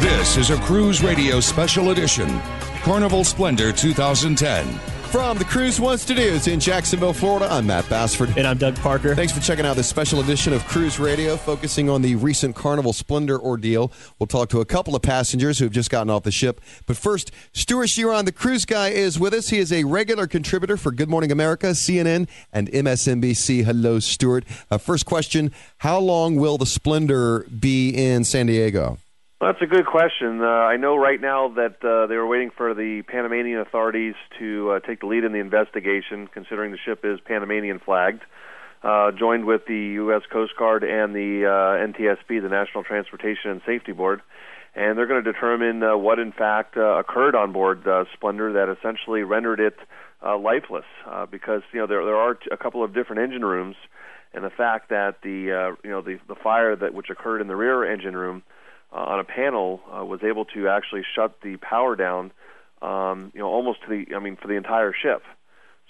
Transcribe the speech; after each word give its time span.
This 0.00 0.36
is 0.36 0.50
a 0.50 0.56
Cruise 0.58 1.02
Radio 1.02 1.40
Special 1.40 1.90
Edition, 1.90 2.40
Carnival 2.82 3.24
Splendor 3.24 3.72
2010. 3.72 4.64
From 5.10 5.38
the 5.38 5.44
Cruise 5.44 5.80
One 5.80 5.98
Studios 5.98 6.46
in 6.46 6.60
Jacksonville, 6.60 7.12
Florida, 7.12 7.48
I'm 7.50 7.66
Matt 7.66 7.88
Bassford. 7.88 8.32
And 8.36 8.46
I'm 8.46 8.58
Doug 8.58 8.76
Parker. 8.76 9.16
Thanks 9.16 9.32
for 9.32 9.40
checking 9.40 9.66
out 9.66 9.74
this 9.74 9.88
special 9.88 10.20
edition 10.20 10.52
of 10.52 10.64
Cruise 10.66 11.00
Radio, 11.00 11.36
focusing 11.36 11.90
on 11.90 12.02
the 12.02 12.14
recent 12.14 12.54
Carnival 12.54 12.92
Splendor 12.92 13.40
ordeal. 13.40 13.90
We'll 14.20 14.28
talk 14.28 14.50
to 14.50 14.60
a 14.60 14.64
couple 14.64 14.94
of 14.94 15.02
passengers 15.02 15.58
who 15.58 15.64
have 15.64 15.72
just 15.72 15.90
gotten 15.90 16.10
off 16.10 16.22
the 16.22 16.30
ship. 16.30 16.60
But 16.86 16.96
first, 16.96 17.32
Stewart 17.52 17.88
Chiron, 17.88 18.24
the 18.24 18.30
cruise 18.30 18.64
guy, 18.64 18.90
is 18.90 19.18
with 19.18 19.34
us. 19.34 19.48
He 19.48 19.58
is 19.58 19.72
a 19.72 19.82
regular 19.82 20.28
contributor 20.28 20.76
for 20.76 20.92
Good 20.92 21.08
Morning 21.08 21.32
America, 21.32 21.68
CNN, 21.68 22.28
and 22.52 22.70
MSNBC. 22.70 23.64
Hello, 23.64 23.98
Stuart. 23.98 24.44
Uh, 24.70 24.78
first 24.78 25.06
question 25.06 25.50
How 25.78 25.98
long 25.98 26.36
will 26.36 26.56
the 26.56 26.66
Splendor 26.66 27.40
be 27.46 27.90
in 27.90 28.22
San 28.22 28.46
Diego? 28.46 28.98
Well, 29.40 29.52
that's 29.52 29.62
a 29.62 29.66
good 29.66 29.86
question. 29.86 30.40
Uh, 30.42 30.46
I 30.46 30.78
know 30.78 30.96
right 30.96 31.20
now 31.20 31.50
that 31.50 31.76
uh, 31.84 32.08
they 32.08 32.16
were 32.16 32.26
waiting 32.26 32.50
for 32.56 32.74
the 32.74 33.02
Panamanian 33.02 33.60
authorities 33.60 34.16
to 34.40 34.72
uh, 34.72 34.80
take 34.80 34.98
the 34.98 35.06
lead 35.06 35.22
in 35.22 35.30
the 35.30 35.38
investigation, 35.38 36.26
considering 36.26 36.72
the 36.72 36.78
ship 36.84 37.04
is 37.04 37.20
Panamanian 37.20 37.78
flagged, 37.78 38.22
uh, 38.82 39.12
joined 39.12 39.44
with 39.44 39.64
the 39.68 39.94
U.S. 40.02 40.22
Coast 40.32 40.54
Guard 40.58 40.82
and 40.82 41.14
the 41.14 41.46
uh, 41.46 41.86
NTSB, 41.86 42.42
the 42.42 42.48
National 42.48 42.82
Transportation 42.82 43.52
and 43.52 43.60
Safety 43.64 43.92
Board. 43.92 44.22
And 44.74 44.98
they're 44.98 45.06
going 45.06 45.22
to 45.22 45.32
determine 45.32 45.84
uh, 45.84 45.96
what, 45.96 46.18
in 46.18 46.32
fact, 46.32 46.76
uh, 46.76 46.98
occurred 46.98 47.36
on 47.36 47.52
board 47.52 47.86
uh, 47.86 48.06
Splendor 48.14 48.54
that 48.54 48.68
essentially 48.68 49.22
rendered 49.22 49.60
it 49.60 49.76
uh, 50.20 50.36
lifeless, 50.36 50.84
uh, 51.06 51.26
because 51.26 51.62
you 51.72 51.78
know 51.78 51.86
there 51.86 52.04
there 52.04 52.16
are 52.16 52.36
a 52.50 52.56
couple 52.56 52.82
of 52.82 52.92
different 52.92 53.22
engine 53.22 53.44
rooms, 53.44 53.76
and 54.34 54.42
the 54.42 54.50
fact 54.50 54.88
that 54.88 55.22
the 55.22 55.52
uh, 55.52 55.76
you 55.84 55.90
know 55.90 56.02
the 56.02 56.18
the 56.26 56.34
fire 56.34 56.74
that 56.74 56.92
which 56.92 57.08
occurred 57.08 57.40
in 57.40 57.46
the 57.46 57.54
rear 57.54 57.84
engine 57.84 58.16
room 58.16 58.42
uh, 58.92 58.96
on 58.96 59.20
a 59.20 59.24
panel 59.24 59.80
uh, 59.92 60.04
was 60.04 60.20
able 60.22 60.44
to 60.46 60.68
actually 60.68 61.02
shut 61.14 61.40
the 61.42 61.56
power 61.56 61.96
down, 61.96 62.32
um, 62.82 63.30
you 63.34 63.40
know, 63.40 63.48
almost 63.48 63.82
to 63.82 63.88
the, 63.88 64.14
I 64.14 64.18
mean, 64.18 64.36
for 64.36 64.48
the 64.48 64.54
entire 64.54 64.92
ship. 64.92 65.22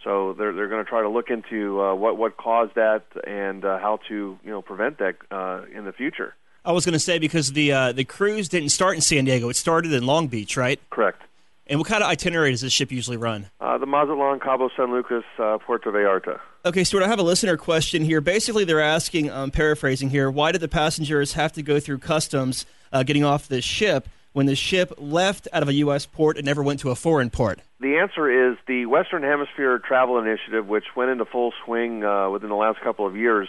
So 0.04 0.32
they're 0.32 0.52
they're 0.52 0.68
going 0.68 0.84
to 0.84 0.88
try 0.88 1.02
to 1.02 1.08
look 1.08 1.28
into 1.28 1.80
uh, 1.80 1.94
what 1.94 2.16
what 2.16 2.36
caused 2.36 2.76
that 2.76 3.02
and 3.26 3.64
uh, 3.64 3.78
how 3.78 3.98
to 4.08 4.38
you 4.44 4.50
know 4.50 4.62
prevent 4.62 4.98
that 4.98 5.16
uh, 5.30 5.62
in 5.74 5.84
the 5.84 5.92
future. 5.92 6.34
I 6.64 6.72
was 6.72 6.84
going 6.84 6.92
to 6.92 7.00
say 7.00 7.18
because 7.18 7.52
the 7.52 7.72
uh, 7.72 7.92
the 7.92 8.04
cruise 8.04 8.48
didn't 8.48 8.68
start 8.68 8.94
in 8.94 9.00
San 9.00 9.24
Diego; 9.24 9.48
it 9.48 9.56
started 9.56 9.92
in 9.92 10.06
Long 10.06 10.28
Beach, 10.28 10.56
right? 10.56 10.80
Correct. 10.90 11.22
And 11.66 11.78
what 11.78 11.88
kind 11.88 12.02
of 12.02 12.08
itinerary 12.08 12.50
does 12.52 12.62
this 12.62 12.72
ship 12.72 12.90
usually 12.90 13.18
run? 13.18 13.50
Uh, 13.60 13.76
the 13.76 13.84
Mazatlan, 13.84 14.40
Cabo 14.40 14.70
San 14.74 14.90
Lucas, 14.90 15.24
uh, 15.38 15.58
Puerto 15.58 15.90
Vallarta. 15.90 16.40
Okay, 16.64 16.82
Stewart, 16.82 17.02
I 17.02 17.08
have 17.08 17.18
a 17.18 17.22
listener 17.22 17.58
question 17.58 18.04
here. 18.04 18.22
Basically, 18.22 18.64
they're 18.64 18.80
asking, 18.80 19.30
I'm 19.30 19.50
paraphrasing 19.50 20.08
here, 20.08 20.30
why 20.30 20.50
did 20.50 20.62
the 20.62 20.68
passengers 20.68 21.34
have 21.34 21.52
to 21.52 21.62
go 21.62 21.78
through 21.78 21.98
customs 21.98 22.64
uh, 22.92 23.02
getting 23.02 23.24
off 23.24 23.48
this 23.48 23.64
ship 23.64 24.08
when 24.32 24.46
the 24.46 24.56
ship 24.56 24.92
left 24.98 25.48
out 25.52 25.62
of 25.62 25.68
a 25.68 25.74
U.S. 25.74 26.06
port 26.06 26.36
and 26.36 26.46
never 26.46 26.62
went 26.62 26.80
to 26.80 26.90
a 26.90 26.94
foreign 26.94 27.30
port? 27.30 27.60
The 27.80 27.96
answer 27.98 28.50
is 28.50 28.58
the 28.66 28.86
Western 28.86 29.22
Hemisphere 29.22 29.78
Travel 29.78 30.18
Initiative, 30.18 30.66
which 30.66 30.84
went 30.96 31.10
into 31.10 31.24
full 31.24 31.52
swing 31.64 32.04
uh, 32.04 32.30
within 32.30 32.48
the 32.48 32.56
last 32.56 32.80
couple 32.80 33.06
of 33.06 33.16
years, 33.16 33.48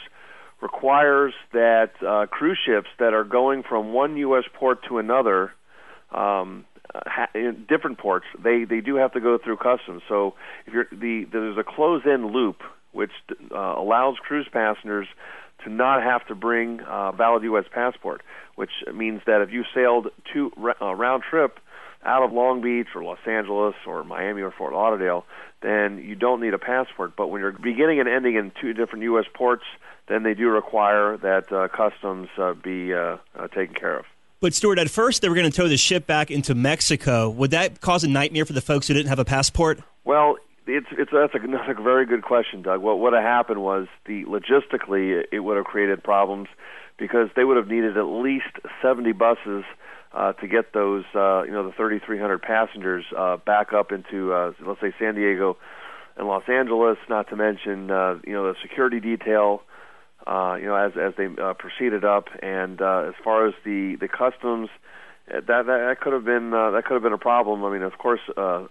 requires 0.61 1.33
that 1.53 1.91
uh, 2.05 2.25
cruise 2.27 2.59
ships 2.65 2.89
that 2.99 3.13
are 3.13 3.23
going 3.23 3.63
from 3.63 3.93
one 3.93 4.17
U.S. 4.17 4.45
port 4.53 4.79
to 4.87 4.97
another 4.97 5.51
um, 6.11 6.65
ha- 6.93 7.29
in 7.33 7.65
different 7.67 7.97
ports, 7.97 8.25
they 8.41 8.63
they 8.63 8.81
do 8.81 8.95
have 8.95 9.13
to 9.13 9.19
go 9.19 9.37
through 9.37 9.57
customs. 9.57 10.01
So 10.07 10.35
if 10.65 10.73
you're 10.73 10.87
the 10.91 11.25
there's 11.31 11.57
a 11.57 11.63
close-in 11.63 12.27
loop 12.27 12.61
which 12.91 13.11
uh, 13.51 13.55
allows 13.55 14.15
cruise 14.17 14.47
passengers 14.51 15.07
to 15.63 15.69
not 15.69 16.03
have 16.03 16.25
to 16.27 16.35
bring 16.35 16.81
a 16.87 17.11
valid 17.11 17.43
U.S. 17.43 17.65
passport, 17.71 18.21
which 18.55 18.71
means 18.93 19.21
that 19.25 19.41
if 19.41 19.51
you 19.51 19.63
sailed 19.73 20.07
two 20.33 20.51
uh, 20.81 20.93
round 20.93 21.23
trip 21.29 21.59
out 22.03 22.23
of 22.23 22.31
Long 22.31 22.61
Beach 22.61 22.87
or 22.95 23.03
Los 23.03 23.19
Angeles 23.25 23.75
or 23.85 24.03
Miami 24.03 24.41
or 24.41 24.51
Fort 24.51 24.73
Lauderdale, 24.73 25.25
then 25.61 25.97
you 25.97 26.15
don't 26.15 26.41
need 26.41 26.53
a 26.53 26.59
passport. 26.59 27.15
But 27.15 27.27
when 27.27 27.41
you're 27.41 27.51
beginning 27.51 27.99
and 27.99 28.07
ending 28.07 28.35
in 28.35 28.51
two 28.61 28.73
different 28.73 29.03
U.S. 29.03 29.25
ports, 29.33 29.63
then 30.07 30.23
they 30.23 30.33
do 30.33 30.49
require 30.49 31.17
that 31.17 31.51
uh, 31.51 31.67
customs 31.67 32.29
uh, 32.37 32.53
be 32.53 32.93
uh, 32.93 33.17
uh, 33.35 33.47
taken 33.49 33.75
care 33.75 33.99
of. 33.99 34.05
But 34.41 34.53
Stewart, 34.53 34.79
at 34.79 34.89
first 34.89 35.21
they 35.21 35.27
were 35.27 35.35
going 35.35 35.51
to 35.51 35.55
tow 35.55 35.67
the 35.67 35.77
ship 35.77 36.07
back 36.07 36.31
into 36.31 36.55
Mexico. 36.55 37.29
Would 37.29 37.51
that 37.51 37.81
cause 37.81 38.05
a 38.05 38.07
nightmare 38.07 38.45
for 38.45 38.53
the 38.53 38.61
folks 38.61 38.87
who 38.87 38.93
didn't 38.93 39.09
have 39.09 39.19
a 39.19 39.25
passport? 39.25 39.81
Well, 40.05 40.37
it's 40.69 40.87
it's 40.91 41.11
that's 41.11 41.35
a, 41.35 41.47
that's 41.47 41.79
a 41.79 41.81
very 41.81 42.05
good 42.05 42.23
question, 42.23 42.61
Doug. 42.61 42.81
What 42.81 43.13
have 43.13 43.23
happened 43.23 43.61
was 43.61 43.87
the 44.05 44.23
logistically 44.25 45.23
it 45.31 45.39
would 45.39 45.57
have 45.57 45.65
created 45.65 46.03
problems 46.03 46.47
because 46.97 47.29
they 47.35 47.43
would 47.43 47.57
have 47.57 47.67
needed 47.67 47.97
at 47.97 48.03
least 48.03 48.59
70 48.81 49.13
buses 49.13 49.63
uh, 50.13 50.33
to 50.33 50.47
get 50.47 50.73
those 50.73 51.03
uh, 51.15 51.43
you 51.43 51.51
know 51.51 51.65
the 51.65 51.73
3,300 51.75 52.41
passengers 52.41 53.05
uh, 53.17 53.37
back 53.37 53.73
up 53.73 53.91
into 53.91 54.33
uh, 54.33 54.51
let's 54.65 54.81
say 54.81 54.93
San 54.99 55.15
Diego 55.15 55.57
and 56.17 56.27
Los 56.27 56.43
Angeles. 56.47 56.97
Not 57.09 57.29
to 57.29 57.35
mention 57.35 57.89
uh, 57.91 58.19
you 58.25 58.33
know 58.33 58.51
the 58.51 58.55
security 58.61 58.99
detail. 58.99 59.63
Uh, 60.27 60.57
you 60.59 60.65
know, 60.65 60.75
as 60.75 60.91
as 60.99 61.13
they 61.17 61.27
uh, 61.41 61.53
proceeded 61.53 62.03
up, 62.03 62.27
and 62.43 62.81
uh, 62.81 63.05
as 63.07 63.13
far 63.23 63.47
as 63.47 63.53
the 63.63 63.95
the 63.99 64.07
customs, 64.07 64.69
uh, 65.31 65.39
that 65.39 65.65
that, 65.65 65.65
that 65.65 65.97
could 66.01 66.11
have 66.11 66.25
been 66.25 66.53
uh, 66.53 66.71
that 66.71 66.83
could 66.85 66.95
have 66.95 67.03
been 67.03 67.13
a 67.13 67.17
problem. 67.17 67.63
I 67.63 67.71
mean, 67.71 67.83
of 67.83 67.97
course, 67.97 68.19
uh, 68.35 68.67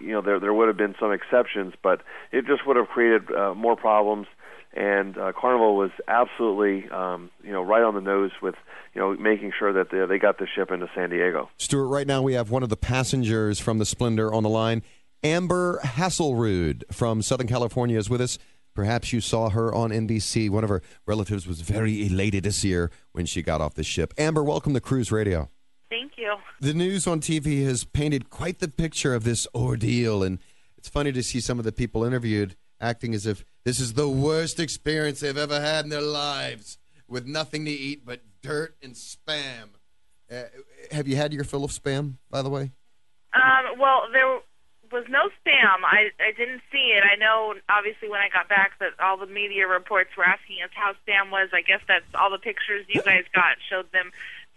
you 0.00 0.12
know, 0.12 0.20
there 0.20 0.40
there 0.40 0.52
would 0.52 0.68
have 0.68 0.76
been 0.76 0.94
some 0.98 1.12
exceptions, 1.12 1.74
but 1.82 2.02
it 2.30 2.46
just 2.46 2.66
would 2.66 2.76
have 2.76 2.88
created 2.88 3.30
uh, 3.32 3.54
more 3.54 3.76
problems. 3.76 4.26
And 4.74 5.18
uh, 5.18 5.32
Carnival 5.38 5.76
was 5.76 5.90
absolutely, 6.08 6.88
um, 6.90 7.30
you 7.44 7.52
know, 7.52 7.60
right 7.60 7.82
on 7.82 7.94
the 7.94 8.00
nose 8.00 8.30
with, 8.40 8.54
you 8.94 9.02
know, 9.02 9.14
making 9.14 9.52
sure 9.58 9.70
that 9.74 9.90
they, 9.90 10.06
they 10.06 10.18
got 10.18 10.38
the 10.38 10.46
ship 10.46 10.70
into 10.70 10.88
San 10.94 11.10
Diego. 11.10 11.50
Stewart, 11.58 11.90
right 11.90 12.06
now 12.06 12.22
we 12.22 12.32
have 12.32 12.50
one 12.50 12.62
of 12.62 12.70
the 12.70 12.76
passengers 12.76 13.60
from 13.60 13.78
the 13.78 13.84
Splendor 13.84 14.32
on 14.32 14.42
the 14.42 14.48
line. 14.48 14.82
Amber 15.22 15.78
Hasselrud 15.84 16.84
from 16.90 17.20
Southern 17.20 17.46
California 17.46 17.98
is 17.98 18.08
with 18.08 18.22
us. 18.22 18.38
Perhaps 18.74 19.12
you 19.12 19.20
saw 19.20 19.50
her 19.50 19.74
on 19.74 19.90
NBC. 19.90 20.48
One 20.48 20.64
of 20.64 20.70
her 20.70 20.82
relatives 21.06 21.46
was 21.46 21.60
very 21.60 22.06
elated 22.06 22.44
this 22.44 22.64
year 22.64 22.90
when 23.12 23.26
she 23.26 23.42
got 23.42 23.60
off 23.60 23.74
the 23.74 23.84
ship. 23.84 24.14
Amber, 24.16 24.42
welcome 24.42 24.72
to 24.72 24.80
Cruise 24.80 25.12
Radio. 25.12 25.50
Thank 25.92 26.12
you. 26.16 26.36
The 26.58 26.72
news 26.72 27.06
on 27.06 27.20
TV 27.20 27.66
has 27.66 27.84
painted 27.84 28.30
quite 28.30 28.60
the 28.60 28.68
picture 28.68 29.14
of 29.14 29.24
this 29.24 29.46
ordeal, 29.54 30.22
and 30.22 30.38
it's 30.78 30.88
funny 30.88 31.12
to 31.12 31.22
see 31.22 31.38
some 31.38 31.58
of 31.58 31.66
the 31.66 31.70
people 31.70 32.02
interviewed 32.02 32.56
acting 32.80 33.14
as 33.14 33.26
if 33.26 33.44
this 33.66 33.78
is 33.78 33.92
the 33.92 34.08
worst 34.08 34.58
experience 34.58 35.20
they've 35.20 35.36
ever 35.36 35.60
had 35.60 35.84
in 35.84 35.90
their 35.90 36.00
lives 36.00 36.78
with 37.08 37.26
nothing 37.26 37.66
to 37.66 37.70
eat 37.70 38.06
but 38.06 38.22
dirt 38.40 38.74
and 38.82 38.94
spam. 38.94 39.68
Uh, 40.32 40.44
have 40.92 41.06
you 41.06 41.16
had 41.16 41.34
your 41.34 41.44
fill 41.44 41.62
of 41.62 41.70
spam, 41.70 42.14
by 42.30 42.40
the 42.40 42.48
way? 42.48 42.72
Um, 43.34 43.78
well, 43.78 44.04
there 44.14 44.40
was 44.90 45.04
no 45.10 45.28
spam. 45.44 45.84
I 45.84 46.08
I 46.20 46.32
didn't 46.36 46.62
see 46.72 46.96
it. 46.96 47.04
I 47.04 47.16
know, 47.16 47.52
obviously, 47.68 48.08
when 48.08 48.20
I 48.20 48.30
got 48.30 48.48
back, 48.48 48.78
that 48.80 48.92
all 48.98 49.18
the 49.18 49.26
media 49.26 49.66
reports 49.66 50.10
were 50.16 50.24
asking 50.24 50.56
us 50.64 50.70
how 50.72 50.92
spam 51.06 51.30
was. 51.30 51.50
I 51.52 51.60
guess 51.60 51.80
that's 51.86 52.08
all 52.14 52.30
the 52.30 52.38
pictures 52.38 52.86
you 52.88 53.02
guys 53.02 53.24
got 53.34 53.56
showed 53.68 53.92
them 53.92 54.10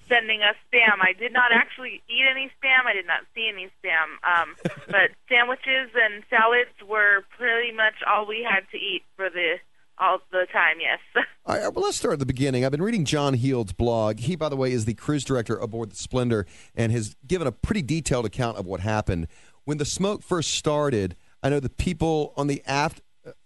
sending 0.07 0.41
us 0.41 0.55
spam. 0.71 1.01
I 1.01 1.13
did 1.13 1.33
not 1.33 1.51
actually 1.51 2.01
eat 2.09 2.25
any 2.30 2.51
spam. 2.62 2.85
I 2.85 2.94
did 2.94 3.07
not 3.07 3.21
see 3.33 3.50
any 3.51 3.69
spam. 3.81 4.18
Um, 4.24 4.56
but 4.88 5.12
sandwiches 5.30 5.91
and 5.95 6.24
salads 6.30 6.75
were 6.88 7.24
pretty 7.38 7.71
much 7.71 7.95
all 8.07 8.25
we 8.25 8.45
had 8.47 8.62
to 8.71 8.77
eat 8.77 9.03
for 9.15 9.30
the 9.30 9.56
all 9.97 10.19
the 10.31 10.45
time. 10.51 10.77
Yes. 10.81 11.00
All 11.45 11.56
right, 11.56 11.74
well, 11.74 11.85
let's 11.85 11.95
start 11.95 12.13
at 12.13 12.19
the 12.19 12.25
beginning. 12.25 12.65
I've 12.65 12.71
been 12.71 12.81
reading 12.81 13.06
John 13.06 13.35
Heald's 13.35 13.71
blog. 13.71 14.19
He, 14.19 14.35
by 14.35 14.50
the 14.50 14.57
way, 14.57 14.71
is 14.74 14.83
the 14.83 14.94
cruise 14.94 15.24
director 15.24 15.56
aboard 15.56 15.91
the 15.91 15.95
Splendor 15.95 16.45
and 16.75 16.91
has 16.91 17.15
given 17.25 17.47
a 17.47 17.51
pretty 17.51 17.81
detailed 17.81 18.25
account 18.25 18.57
of 18.57 18.65
what 18.65 18.81
happened 18.81 19.27
when 19.63 19.77
the 19.77 19.85
smoke 19.85 20.21
first 20.21 20.51
started. 20.51 21.15
I 21.41 21.50
know 21.50 21.59
the 21.59 21.69
people 21.69 22.33
on 22.35 22.47
the 22.47 22.63
aft 22.65 23.01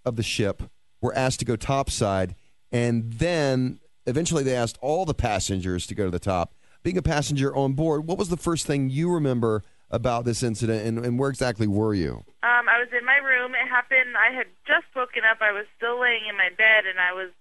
of 0.06 0.16
the 0.16 0.24
ship 0.24 0.63
were 1.01 1.13
asked 1.16 1.39
to 1.39 1.45
go 1.45 1.56
topside, 1.56 2.36
and 2.72 3.13
then 3.13 3.80
eventually 4.10 4.44
they 4.44 4.56
asked 4.56 4.78
all 4.82 5.06
the 5.06 5.14
passengers 5.14 5.88
to 5.88 5.96
go 5.96 6.06
to 6.06 6.12
the 6.12 6.20
top. 6.20 6.54
Being 6.82 6.98
a 6.98 7.02
passenger 7.02 7.56
on 7.56 7.74
board, 7.74 8.08
what 8.08 8.18
was 8.18 8.30
the 8.30 8.38
first 8.38 8.66
thing 8.66 8.90
you 8.90 9.12
remember 9.12 9.64
about 9.92 10.24
this 10.24 10.44
incident, 10.44 10.86
and, 10.86 11.06
and 11.06 11.20
where 11.20 11.30
exactly 11.30 11.68
were 11.68 11.94
you? 11.94 12.24
Um, 12.44 12.70
I 12.70 12.80
was 12.80 12.88
in 12.98 13.06
my 13.06 13.18
room. 13.18 13.52
It 13.54 13.68
happened. 13.68 14.16
I 14.16 14.34
had 14.34 14.48
just 14.66 14.86
woken 14.96 15.24
up. 15.30 15.42
I 15.42 15.52
was 15.52 15.66
still 15.76 16.00
laying 16.00 16.30
in 16.30 16.38
my 16.38 16.50
bed, 16.56 16.86
and 16.88 17.00
I 17.00 17.12
was 17.14 17.32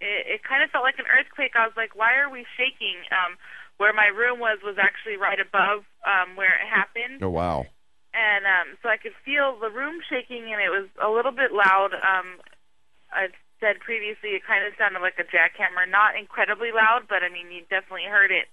it, 0.00 0.38
it 0.38 0.40
kind 0.44 0.62
of 0.62 0.70
felt 0.70 0.84
like 0.84 0.98
an 0.98 1.10
earthquake. 1.10 1.52
I 1.56 1.66
was 1.66 1.76
like, 1.76 1.96
why 1.96 2.14
are 2.16 2.30
we 2.30 2.46
shaking? 2.56 3.02
Um, 3.10 3.36
where 3.76 3.92
my 3.92 4.06
room 4.06 4.38
was 4.38 4.58
was 4.62 4.76
actually 4.78 5.16
right 5.16 5.40
above 5.40 5.82
um, 6.06 6.36
where 6.36 6.54
it 6.54 6.68
happened. 6.70 7.22
Oh 7.22 7.30
wow! 7.30 7.66
And 8.14 8.46
um, 8.46 8.78
so 8.82 8.88
I 8.88 8.96
could 8.96 9.18
feel 9.24 9.58
the 9.58 9.70
room 9.70 9.98
shaking, 10.08 10.46
and 10.54 10.62
it 10.62 10.70
was 10.70 10.86
a 11.02 11.10
little 11.10 11.32
bit 11.32 11.50
loud. 11.50 11.90
Um, 11.94 12.38
I 13.10 13.34
said 13.60 13.80
previously, 13.80 14.36
it 14.36 14.42
kind 14.46 14.66
of 14.66 14.72
sounded 14.76 15.00
like 15.00 15.18
a 15.18 15.26
jackhammer, 15.26 15.88
not 15.88 16.16
incredibly 16.16 16.72
loud, 16.72 17.06
but 17.08 17.22
I 17.22 17.28
mean, 17.28 17.50
you 17.50 17.62
definitely 17.70 18.08
heard 18.08 18.30
it. 18.30 18.48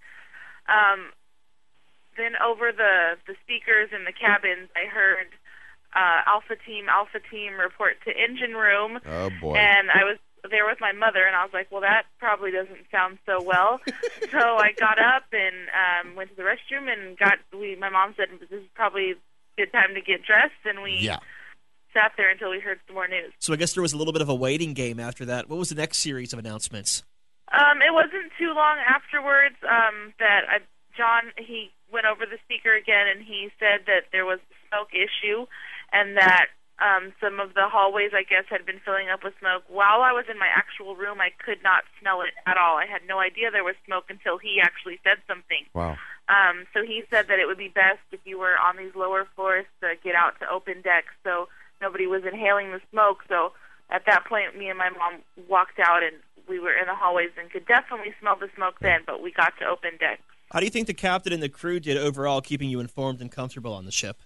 Um, 0.70 1.12
then 2.18 2.34
over 2.38 2.72
the 2.72 3.18
the 3.28 3.36
speakers 3.44 3.90
in 3.96 4.06
the 4.06 4.14
cabins, 4.14 4.70
I 4.76 4.88
heard 4.88 5.32
uh, 5.96 6.28
Alpha 6.28 6.56
Team, 6.56 6.88
Alpha 6.90 7.20
Team 7.20 7.58
report 7.58 7.98
to 8.06 8.12
engine 8.12 8.56
room. 8.56 9.00
Oh 9.06 9.30
boy! 9.42 9.56
And 9.56 9.90
I 9.92 10.04
was 10.04 10.18
there 10.50 10.66
with 10.66 10.80
my 10.82 10.92
mother, 10.92 11.26
and 11.26 11.36
I 11.36 11.44
was 11.44 11.54
like, 11.54 11.72
well, 11.72 11.82
that 11.82 12.04
probably 12.20 12.52
doesn't 12.52 12.90
sound 12.92 13.20
so 13.26 13.42
well. 13.42 13.80
so 14.32 14.58
I 14.58 14.74
got 14.78 14.98
up 15.00 15.26
and 15.32 15.70
um, 15.70 16.16
went 16.16 16.30
to 16.32 16.36
the 16.36 16.44
restroom 16.44 16.92
and 16.92 17.18
got. 17.18 17.40
We, 17.54 17.76
my 17.76 17.90
mom 17.90 18.14
said 18.18 18.28
this 18.40 18.52
is 18.52 18.66
probably 18.76 19.12
a 19.12 19.16
good 19.58 19.72
time 19.72 19.94
to 19.96 20.02
get 20.02 20.24
dressed, 20.24 20.62
and 20.66 20.84
we 20.84 20.98
yeah. 21.00 21.20
Sat 21.94 22.14
there 22.18 22.30
until 22.30 22.52
we 22.52 22.60
heard 22.60 22.80
some 22.88 22.96
more 22.96 23.08
news. 23.08 23.34
So 23.40 23.54
I 23.54 23.56
guess 23.56 23.74
there 23.74 23.82
was 23.82 23.94
a 23.94 23.98
little 23.98 24.14
bit 24.14 24.22
of 24.22 24.30
a 24.30 24.36
waiting 24.36 24.74
game 24.74 25.00
after 25.00 25.26
that. 25.26 25.50
What 25.50 25.60
was 25.60 25.70
the 25.70 25.76
next 25.76 26.00
series 26.00 26.34
of 26.34 26.40
announcements? 26.40 27.04
Um, 27.52 27.82
it 27.82 27.94
wasn't 27.94 28.32
too 28.40 28.54
long 28.56 28.78
afterwards 28.88 29.56
um, 29.64 30.14
that 30.20 30.48
I, 30.48 30.60
John 30.96 31.36
he 31.38 31.72
went 31.92 32.06
over 32.06 32.26
the 32.26 32.40
speaker 32.46 32.74
again, 32.74 33.08
and 33.12 33.24
he 33.24 33.52
said 33.60 33.84
that 33.88 34.08
there 34.12 34.26
was 34.26 34.40
a 34.40 34.56
smoke 34.70 34.96
issue, 34.96 35.46
and 35.92 36.16
that 36.16 36.48
um, 36.80 37.12
some 37.20 37.40
of 37.40 37.54
the 37.54 37.68
hallways, 37.68 38.12
I 38.16 38.24
guess, 38.24 38.48
had 38.50 38.66
been 38.66 38.80
filling 38.80 39.12
up 39.12 39.24
with 39.24 39.36
smoke. 39.40 39.64
While 39.68 40.02
I 40.02 40.16
was 40.16 40.26
in 40.32 40.40
my 40.40 40.48
actual 40.48 40.96
room, 40.96 41.20
I 41.20 41.30
could 41.44 41.62
not 41.62 41.84
smell 42.00 42.22
it 42.22 42.34
at 42.48 42.58
all. 42.58 42.80
I 42.80 42.88
had 42.88 43.04
no 43.08 43.20
idea 43.20 43.52
there 43.52 43.68
was 43.68 43.76
smoke 43.86 44.08
until 44.10 44.40
he 44.40 44.64
actually 44.64 45.00
said 45.04 45.20
something. 45.28 45.68
Wow. 45.76 46.00
Um, 46.32 46.66
so 46.74 46.82
he 46.82 47.04
said 47.12 47.28
that 47.28 47.40
it 47.40 47.46
would 47.46 47.60
be 47.60 47.68
best 47.68 48.02
if 48.12 48.22
you 48.24 48.40
were 48.40 48.56
on 48.56 48.78
these 48.78 48.96
lower 48.96 49.28
floors 49.36 49.66
to 49.82 49.94
get 50.02 50.16
out 50.16 50.40
to 50.40 50.50
open 50.50 50.82
decks 50.82 51.12
so 51.24 51.50
nobody 51.82 52.08
was 52.08 52.24
inhaling 52.26 52.72
the 52.72 52.80
smoke. 52.92 53.24
So 53.28 53.52
at 53.90 54.04
that 54.06 54.26
point, 54.26 54.58
me 54.58 54.70
and 54.70 54.78
my 54.78 54.90
mom 54.90 55.22
walked 55.50 55.80
out 55.80 56.04
and 56.04 56.16
we 56.48 56.60
were 56.60 56.74
in 56.74 56.88
the 56.88 56.96
hallways 56.96 57.32
and 57.40 57.50
could 57.52 57.66
definitely 57.66 58.14
smell 58.20 58.36
the 58.40 58.50
smoke 58.56 58.76
then, 58.82 59.02
but 59.06 59.22
we 59.22 59.32
got 59.32 59.54
to 59.60 59.66
open 59.66 59.92
decks. 60.00 60.22
How 60.52 60.60
do 60.60 60.66
you 60.66 60.72
think 60.72 60.88
the 60.88 60.94
captain 60.94 61.32
and 61.32 61.42
the 61.42 61.50
crew 61.50 61.80
did 61.80 61.98
overall, 61.98 62.42
keeping 62.42 62.70
you 62.70 62.80
informed 62.80 63.22
and 63.22 63.32
comfortable 63.32 63.74
on 63.74 63.86
the 63.86 63.92
ship? 63.92 64.18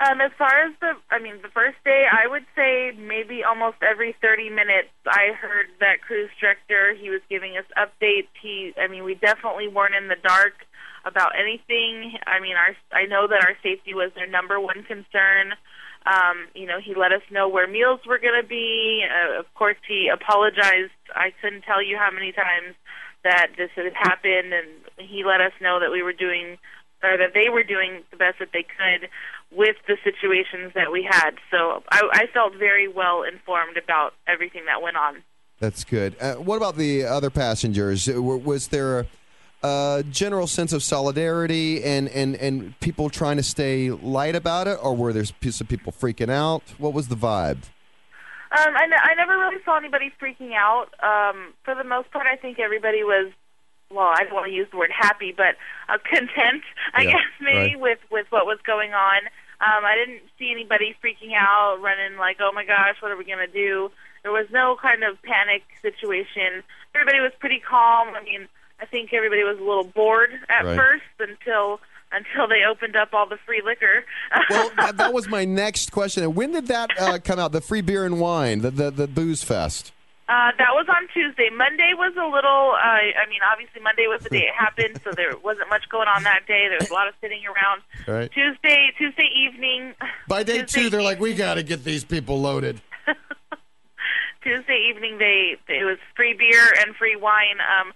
Um, 0.00 0.20
as 0.20 0.32
far 0.38 0.64
as 0.64 0.72
the, 0.80 0.94
I 1.10 1.18
mean, 1.20 1.42
the 1.42 1.52
first 1.52 1.76
day, 1.84 2.06
I 2.10 2.26
would 2.26 2.46
say 2.56 2.92
maybe 2.96 3.44
almost 3.44 3.76
every 3.82 4.16
30 4.22 4.48
minutes, 4.48 4.88
I 5.06 5.36
heard 5.38 5.66
that 5.80 6.00
cruise 6.00 6.30
director. 6.40 6.94
He 6.94 7.10
was 7.10 7.20
giving 7.28 7.58
us 7.58 7.66
updates. 7.76 8.32
He, 8.40 8.72
I 8.80 8.88
mean, 8.88 9.04
we 9.04 9.14
definitely 9.14 9.68
weren't 9.68 9.94
in 9.94 10.08
the 10.08 10.16
dark 10.16 10.54
about 11.04 11.32
anything. 11.38 12.16
I 12.26 12.40
mean, 12.40 12.56
our, 12.56 12.74
I 12.92 13.04
know 13.06 13.28
that 13.28 13.44
our 13.44 13.54
safety 13.62 13.92
was 13.92 14.10
their 14.14 14.26
number 14.26 14.58
one 14.58 14.82
concern. 14.88 15.52
Um, 16.06 16.48
you 16.54 16.66
know, 16.66 16.80
he 16.80 16.94
let 16.94 17.12
us 17.12 17.22
know 17.30 17.48
where 17.48 17.66
meals 17.66 18.00
were 18.06 18.18
going 18.18 18.40
to 18.40 18.46
be. 18.46 19.04
Uh, 19.04 19.38
of 19.38 19.52
course, 19.54 19.76
he 19.86 20.08
apologized. 20.08 20.92
I 21.14 21.32
couldn't 21.40 21.62
tell 21.62 21.82
you 21.82 21.96
how 21.98 22.10
many 22.10 22.32
times 22.32 22.74
that 23.22 23.48
this 23.56 23.70
had 23.76 23.92
happened, 23.94 24.54
and 24.54 24.68
he 24.96 25.24
let 25.24 25.40
us 25.40 25.52
know 25.60 25.78
that 25.80 25.90
we 25.90 26.02
were 26.02 26.14
doing 26.14 26.56
or 27.02 27.16
that 27.16 27.32
they 27.34 27.48
were 27.48 27.62
doing 27.62 28.02
the 28.10 28.16
best 28.16 28.38
that 28.38 28.50
they 28.52 28.62
could 28.62 29.08
with 29.50 29.76
the 29.86 29.96
situations 30.04 30.72
that 30.74 30.92
we 30.92 31.02
had. 31.02 31.32
So 31.50 31.82
I, 31.90 32.02
I 32.12 32.26
felt 32.32 32.54
very 32.56 32.88
well 32.88 33.22
informed 33.22 33.76
about 33.76 34.12
everything 34.26 34.66
that 34.66 34.82
went 34.82 34.96
on. 34.96 35.22
That's 35.58 35.84
good. 35.84 36.16
Uh, 36.20 36.34
what 36.34 36.56
about 36.56 36.76
the 36.76 37.04
other 37.04 37.30
passengers? 37.30 38.08
Was 38.08 38.68
there 38.68 39.06
a, 39.62 39.68
a, 39.98 40.02
general 40.10 40.46
sense 40.46 40.72
of 40.72 40.82
solidarity 40.82 41.82
and, 41.82 42.08
and, 42.08 42.36
and 42.36 42.78
people 42.80 43.10
trying 43.10 43.36
to 43.36 43.42
stay 43.42 43.90
light 43.90 44.36
about 44.36 44.68
it, 44.68 44.78
or 44.82 44.94
were 44.94 45.12
there 45.12 45.24
some 45.24 45.66
people 45.66 45.92
freaking 45.92 46.30
out? 46.30 46.62
What 46.78 46.92
was 46.92 47.08
the 47.08 47.16
vibe? 47.16 47.64
Um, 48.52 48.74
I, 48.76 48.84
n- 48.84 48.92
I 48.92 49.14
never 49.14 49.38
really 49.38 49.62
saw 49.64 49.76
anybody 49.76 50.12
freaking 50.20 50.54
out. 50.54 50.88
Um, 51.02 51.54
for 51.64 51.74
the 51.74 51.84
most 51.84 52.10
part, 52.10 52.26
I 52.26 52.36
think 52.36 52.58
everybody 52.58 53.04
was 53.04 53.32
well, 53.90 54.06
I 54.06 54.22
don't 54.22 54.34
want 54.34 54.46
to 54.46 54.52
use 54.52 54.68
the 54.70 54.78
word 54.78 54.92
happy, 54.96 55.34
but 55.36 55.58
uh, 55.88 55.98
content, 56.08 56.62
I 56.94 57.02
Yeah, 57.02 57.10
guess 57.12 57.30
maybe 57.40 57.74
right. 57.74 57.80
with 57.80 57.98
with 58.10 58.26
what 58.30 58.46
was 58.46 58.58
going 58.64 58.92
on. 58.94 59.18
Um, 59.60 59.84
I 59.84 59.94
didn't 59.94 60.22
see 60.38 60.50
anybody 60.50 60.96
freaking 61.04 61.34
out, 61.36 61.78
running 61.82 62.16
like, 62.16 62.38
"Oh 62.40 62.52
my 62.54 62.64
gosh, 62.64 62.96
what 63.00 63.10
are 63.10 63.16
we 63.16 63.24
gonna 63.24 63.46
do?" 63.46 63.90
There 64.22 64.32
was 64.32 64.46
no 64.50 64.76
kind 64.80 65.02
of 65.02 65.20
panic 65.22 65.62
situation. 65.82 66.62
Everybody 66.94 67.20
was 67.20 67.32
pretty 67.40 67.58
calm. 67.58 68.14
I 68.14 68.22
mean, 68.22 68.48
I 68.80 68.86
think 68.86 69.12
everybody 69.12 69.42
was 69.44 69.58
a 69.58 69.62
little 69.64 69.84
bored 69.84 70.30
at 70.48 70.64
Right. 70.64 70.76
first 70.76 71.02
until 71.18 71.80
until 72.12 72.48
they 72.48 72.64
opened 72.68 72.96
up 72.96 73.10
all 73.12 73.28
the 73.28 73.38
free 73.46 73.62
liquor. 73.64 74.04
Well, 74.50 74.70
that, 74.78 74.96
that 74.96 75.12
was 75.12 75.28
my 75.28 75.44
next 75.44 75.92
question. 75.92 76.34
When 76.34 76.50
did 76.52 76.66
that 76.68 76.90
uh, 76.98 77.18
come 77.22 77.38
out? 77.38 77.52
The 77.52 77.60
free 77.60 77.82
beer 77.82 78.04
and 78.04 78.18
wine, 78.20 78.60
the 78.62 78.70
the, 78.70 78.90
the 78.90 79.06
booze 79.08 79.42
fest. 79.44 79.92
Uh, 80.28 80.52
that 80.58 80.70
was 80.70 80.86
on 80.88 81.08
Tuesday. 81.12 81.50
Monday 81.52 81.90
was 81.94 82.12
a 82.16 82.24
little. 82.24 82.70
Uh, 82.78 83.18
I 83.18 83.26
mean, 83.28 83.40
obviously 83.52 83.80
Monday 83.82 84.06
was 84.06 84.22
the 84.22 84.28
day 84.30 84.46
it 84.46 84.54
happened, 84.56 85.00
so 85.02 85.10
there 85.16 85.36
wasn't 85.42 85.68
much 85.70 85.88
going 85.88 86.06
on 86.06 86.22
that 86.22 86.46
day. 86.46 86.66
There 86.68 86.78
was 86.80 86.88
a 86.88 86.92
lot 86.94 87.08
of 87.08 87.14
sitting 87.20 87.40
around. 87.46 87.82
Right. 88.06 88.30
Tuesday, 88.30 88.92
Tuesday 88.96 89.28
evening. 89.36 89.94
By 90.28 90.44
day 90.44 90.60
Tuesday 90.60 90.82
two, 90.82 90.90
they're 90.90 91.02
like, 91.02 91.18
we 91.18 91.34
got 91.34 91.54
to 91.54 91.64
get 91.64 91.82
these 91.82 92.04
people 92.04 92.40
loaded. 92.40 92.80
Tuesday 94.42 94.88
evening, 94.88 95.18
they 95.18 95.56
it 95.68 95.84
was 95.84 95.98
free 96.16 96.32
beer 96.34 96.62
and 96.78 96.94
free 96.96 97.16
wine. 97.16 97.58
Um, 97.60 97.92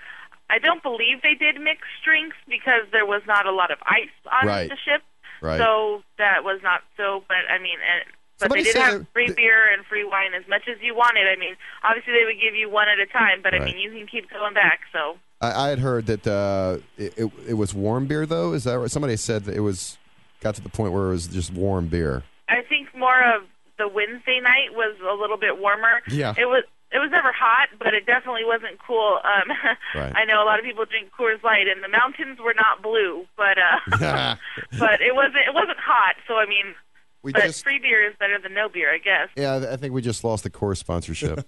I 0.50 0.58
don't 0.58 0.82
believe 0.82 1.22
they 1.22 1.34
did 1.34 1.60
mixed 1.60 1.90
drinks 2.04 2.36
because 2.48 2.82
there 2.92 3.06
was 3.06 3.22
not 3.26 3.46
a 3.46 3.52
lot 3.52 3.70
of 3.70 3.78
ice 3.86 4.12
on 4.30 4.46
Right. 4.46 4.68
the 4.68 4.76
ship, 4.76 5.02
Right. 5.40 5.58
so 5.58 6.02
that 6.18 6.44
was 6.44 6.60
not 6.62 6.82
so. 6.96 7.24
But 7.28 7.38
I 7.50 7.58
mean, 7.58 7.78
and, 7.80 8.04
but 8.38 8.44
Somebody 8.50 8.62
they 8.64 8.72
did 8.72 8.82
have 8.82 9.06
free 9.12 9.28
that- 9.28 9.36
beer 9.36 9.72
and 9.72 9.84
free 9.86 10.04
wine 10.04 10.34
as 10.34 10.46
much 10.48 10.62
as 10.68 10.76
you 10.82 10.94
wanted. 10.94 11.26
I 11.28 11.36
mean, 11.36 11.54
obviously 11.82 12.12
they 12.12 12.24
would 12.24 12.40
give 12.40 12.54
you 12.54 12.68
one 12.70 12.88
at 12.88 12.98
a 12.98 13.06
time, 13.06 13.40
but 13.42 13.54
I 13.54 13.60
mean, 13.64 13.78
you 13.78 13.90
can 13.90 14.06
keep 14.06 14.28
going 14.30 14.54
back. 14.54 14.80
So 14.92 15.16
I, 15.40 15.66
I 15.66 15.68
had 15.68 15.78
heard 15.78 16.06
that 16.06 16.26
uh, 16.26 16.78
it, 16.98 17.14
it, 17.16 17.32
it 17.48 17.54
was 17.54 17.72
warm 17.74 18.06
beer, 18.06 18.26
though. 18.26 18.52
Is 18.52 18.64
that 18.64 18.78
right? 18.78 18.90
Somebody 18.90 19.16
said 19.16 19.44
that 19.44 19.54
it 19.56 19.60
was 19.60 19.98
got 20.40 20.54
to 20.56 20.60
the 20.62 20.68
point 20.68 20.92
where 20.92 21.06
it 21.06 21.10
was 21.10 21.26
just 21.28 21.52
warm 21.52 21.86
beer. 21.88 22.22
I 22.48 22.60
think 22.68 22.94
more 22.94 23.18
of 23.34 23.42
the 23.78 23.88
Wednesday 23.88 24.38
night 24.40 24.72
was 24.72 24.94
a 25.00 25.14
little 25.20 25.36
bit 25.38 25.58
warmer. 25.58 26.00
Yeah. 26.08 26.34
It 26.36 26.44
was 26.46 26.64
it 26.94 26.98
was 27.02 27.10
never 27.10 27.32
hot, 27.32 27.68
but 27.78 27.92
it 27.92 28.06
definitely 28.06 28.44
wasn't 28.46 28.78
cool. 28.86 29.18
Um 29.24 29.50
Right. 29.94 30.12
I 30.14 30.24
know 30.24 30.42
a 30.42 30.46
lot 30.46 30.58
of 30.58 30.64
people 30.64 30.84
drink 30.86 31.10
Coors 31.18 31.42
Light 31.42 31.66
and 31.68 31.82
the 31.82 31.88
mountains 31.88 32.38
were 32.40 32.54
not 32.54 32.80
blue, 32.82 33.26
but 33.36 33.58
uh 33.58 33.80
but 34.78 35.02
it 35.02 35.14
wasn't 35.14 35.44
it 35.46 35.54
wasn't 35.54 35.78
hot, 35.78 36.14
so 36.26 36.36
I 36.38 36.46
mean 36.46 36.74
we 37.22 37.32
but 37.32 37.42
just, 37.42 37.64
free 37.64 37.78
beer 37.78 38.06
is 38.08 38.14
better 38.20 38.38
than 38.38 38.52
no 38.54 38.68
beer, 38.68 38.92
I 38.92 38.98
guess. 38.98 39.28
yeah, 39.36 39.72
I 39.72 39.76
think 39.76 39.92
we 39.94 40.02
just 40.02 40.24
lost 40.24 40.44
the 40.44 40.50
Coors 40.50 40.76
sponsorship. 40.78 41.40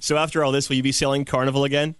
So 0.00 0.16
after 0.16 0.42
all 0.42 0.50
this, 0.50 0.68
will 0.68 0.74
you 0.76 0.82
be 0.82 0.90
sailing 0.90 1.24
Carnival 1.24 1.62
again? 1.62 1.94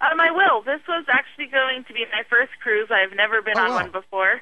Um, 0.00 0.18
I 0.18 0.30
will. 0.30 0.62
This 0.62 0.80
was 0.88 1.04
actually 1.12 1.46
going 1.52 1.84
to 1.84 1.92
be 1.92 2.06
my 2.10 2.22
first 2.30 2.52
cruise. 2.62 2.88
I've 2.90 3.14
never 3.14 3.42
been 3.42 3.58
Oh, 3.58 3.64
on 3.64 3.68
wow. 3.68 3.76
one 3.82 3.92
before, 3.92 4.40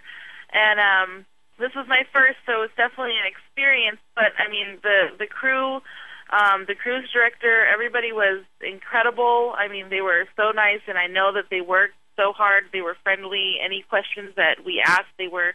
and 0.53 0.79
um, 0.79 1.27
this 1.59 1.75
was 1.75 1.87
my 1.89 2.05
first, 2.13 2.39
so 2.47 2.63
it's 2.63 2.73
definitely 2.77 3.19
an 3.19 3.27
experience. 3.27 3.99
But 4.15 4.33
I 4.39 4.49
mean, 4.49 4.79
the 4.85 5.09
the 5.19 5.27
crew, 5.27 5.81
um, 6.33 6.65
the 6.69 6.75
cruise 6.75 7.09
director, 7.13 7.67
everybody 7.67 8.13
was 8.13 8.43
incredible. 8.61 9.55
I 9.57 9.69
mean, 9.69 9.91
they 9.91 10.01
were 10.01 10.27
so 10.37 10.51
nice, 10.53 10.81
and 10.89 10.97
I 10.99 11.07
know 11.07 11.33
that 11.35 11.45
they 11.51 11.61
worked 11.61 11.95
so 12.17 12.33
hard. 12.33 12.65
They 12.73 12.81
were 12.81 12.97
friendly. 13.03 13.57
Any 13.65 13.85
questions 13.89 14.31
that 14.37 14.65
we 14.65 14.83
asked, 14.85 15.13
they 15.19 15.29
were 15.29 15.55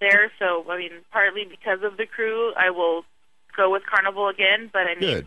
there. 0.00 0.30
So 0.38 0.64
I 0.70 0.78
mean, 0.78 0.92
partly 1.12 1.44
because 1.48 1.80
of 1.82 1.96
the 1.96 2.06
crew, 2.06 2.52
I 2.54 2.70
will 2.70 3.04
go 3.56 3.70
with 3.70 3.82
Carnival 3.86 4.28
again. 4.28 4.70
But 4.72 4.82
I 4.82 4.94
mean. 4.98 5.14
Good. 5.14 5.26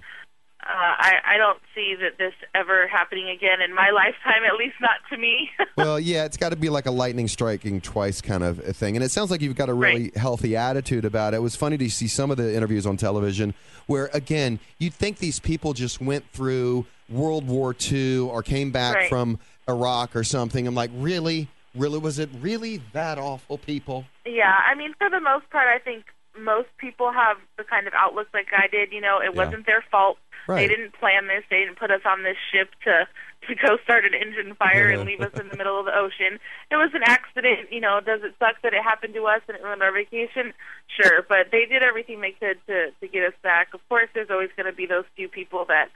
Uh, 0.62 0.66
I, 0.76 1.14
I 1.26 1.38
don't 1.38 1.60
see 1.74 1.96
that 2.02 2.18
this 2.18 2.34
ever 2.54 2.86
happening 2.86 3.30
again 3.30 3.62
in 3.62 3.74
my 3.74 3.92
lifetime, 3.96 4.44
at 4.46 4.58
least 4.58 4.76
not 4.82 4.98
to 5.10 5.18
me. 5.18 5.50
Well, 5.78 5.98
yeah, 5.98 6.26
it's 6.26 6.36
got 6.36 6.50
to 6.50 6.58
be 6.58 6.68
like 6.70 6.86
a 6.86 6.92
lightning 6.92 7.30
striking 7.30 7.80
twice 7.80 8.20
kind 8.20 8.44
of 8.44 8.60
a 8.60 8.74
thing. 8.74 8.98
And 8.98 9.04
it 9.06 9.12
sounds 9.12 9.32
like 9.32 9.40
you've 9.40 9.56
got 9.56 9.70
a 9.70 9.74
really 9.74 10.04
Right. 10.04 10.18
healthy 10.18 10.58
attitude 10.58 11.06
about 11.06 11.34
it. 11.34 11.38
It 11.38 11.40
was 11.40 11.56
funny 11.56 11.78
to 11.78 11.90
see 11.90 12.10
some 12.10 12.30
of 12.30 12.36
the 12.36 12.54
interviews 12.54 12.86
on 12.86 12.98
television 12.98 13.54
where, 13.90 14.10
again, 14.14 14.60
you'd 14.78 14.94
think 14.94 15.18
these 15.18 15.40
people 15.40 15.74
just 15.74 16.00
went 16.00 16.24
through 16.32 16.86
World 17.10 17.48
War 17.48 17.76
II 17.92 18.20
or 18.20 18.44
came 18.44 18.70
back 18.70 18.96
Right. 18.96 19.10
from 19.10 19.40
Iraq 19.68 20.16
or 20.16 20.24
something. 20.24 20.68
I'm 20.68 20.76
like, 20.76 20.92
really? 20.94 21.48
Really? 21.74 21.98
Was 21.98 22.20
it 22.20 22.30
really 22.40 22.82
that 22.94 23.18
awful, 23.18 23.58
people? 23.58 24.06
yeah, 24.26 24.56
I 24.72 24.76
mean, 24.76 24.94
for 25.00 25.10
the 25.10 25.20
most 25.20 25.50
part, 25.50 25.68
I 25.68 25.80
think 25.80 26.06
most 26.38 26.70
people 26.78 27.12
have 27.12 27.38
the 27.58 27.64
kind 27.64 27.88
of 27.88 27.94
outlook 27.94 28.28
like 28.34 28.48
I 28.54 28.68
did. 28.68 28.92
You 28.92 29.02
know, 29.02 29.20
it 29.20 29.32
Yeah. 29.34 29.44
wasn't 29.46 29.66
their 29.66 29.82
fault. 29.92 30.18
Right. 30.48 30.68
They 30.68 30.76
didn't 30.76 30.94
plan 30.94 31.28
this. 31.28 31.44
They 31.50 31.60
didn't 31.60 31.78
put 31.78 31.92
us 31.92 32.02
on 32.06 32.24
this 32.24 32.38
ship 32.52 32.70
to 32.86 33.08
to 33.48 33.56
go 33.56 33.78
start 33.84 34.04
an 34.04 34.14
engine 34.14 34.54
fire 34.56 34.90
and 34.90 35.06
leave 35.06 35.22
us 35.22 35.32
in 35.40 35.48
the 35.48 35.56
middle 35.56 35.80
of 35.80 35.86
the 35.86 35.96
ocean. 35.98 36.40
It 36.70 36.76
was 36.76 36.92
an 36.94 37.04
accident. 37.06 37.72
You 37.72 37.80
know, 37.80 38.02
does 38.02 38.22
it 38.22 38.36
suck 38.38 38.62
that 38.64 38.74
it 38.74 38.84
happened 38.84 39.14
to 39.14 39.26
us 39.28 39.42
and 39.48 39.56
it 39.56 39.64
ruined 39.64 39.82
our 39.82 39.94
vacation? 39.94 40.54
Sure, 40.88 41.22
but 41.28 41.50
they 41.52 41.66
did 41.66 41.82
everything 41.82 42.20
they 42.22 42.32
could 42.34 42.58
to 42.68 42.92
to 43.00 43.08
get 43.08 43.24
us 43.24 43.34
back. 43.42 43.74
Of 43.74 43.80
course, 43.88 44.10
there's 44.14 44.30
always 44.30 44.50
going 44.58 44.66
to 44.66 44.74
be 44.76 44.86
those 44.86 45.06
few 45.16 45.30
people 45.30 45.66
that 45.66 45.90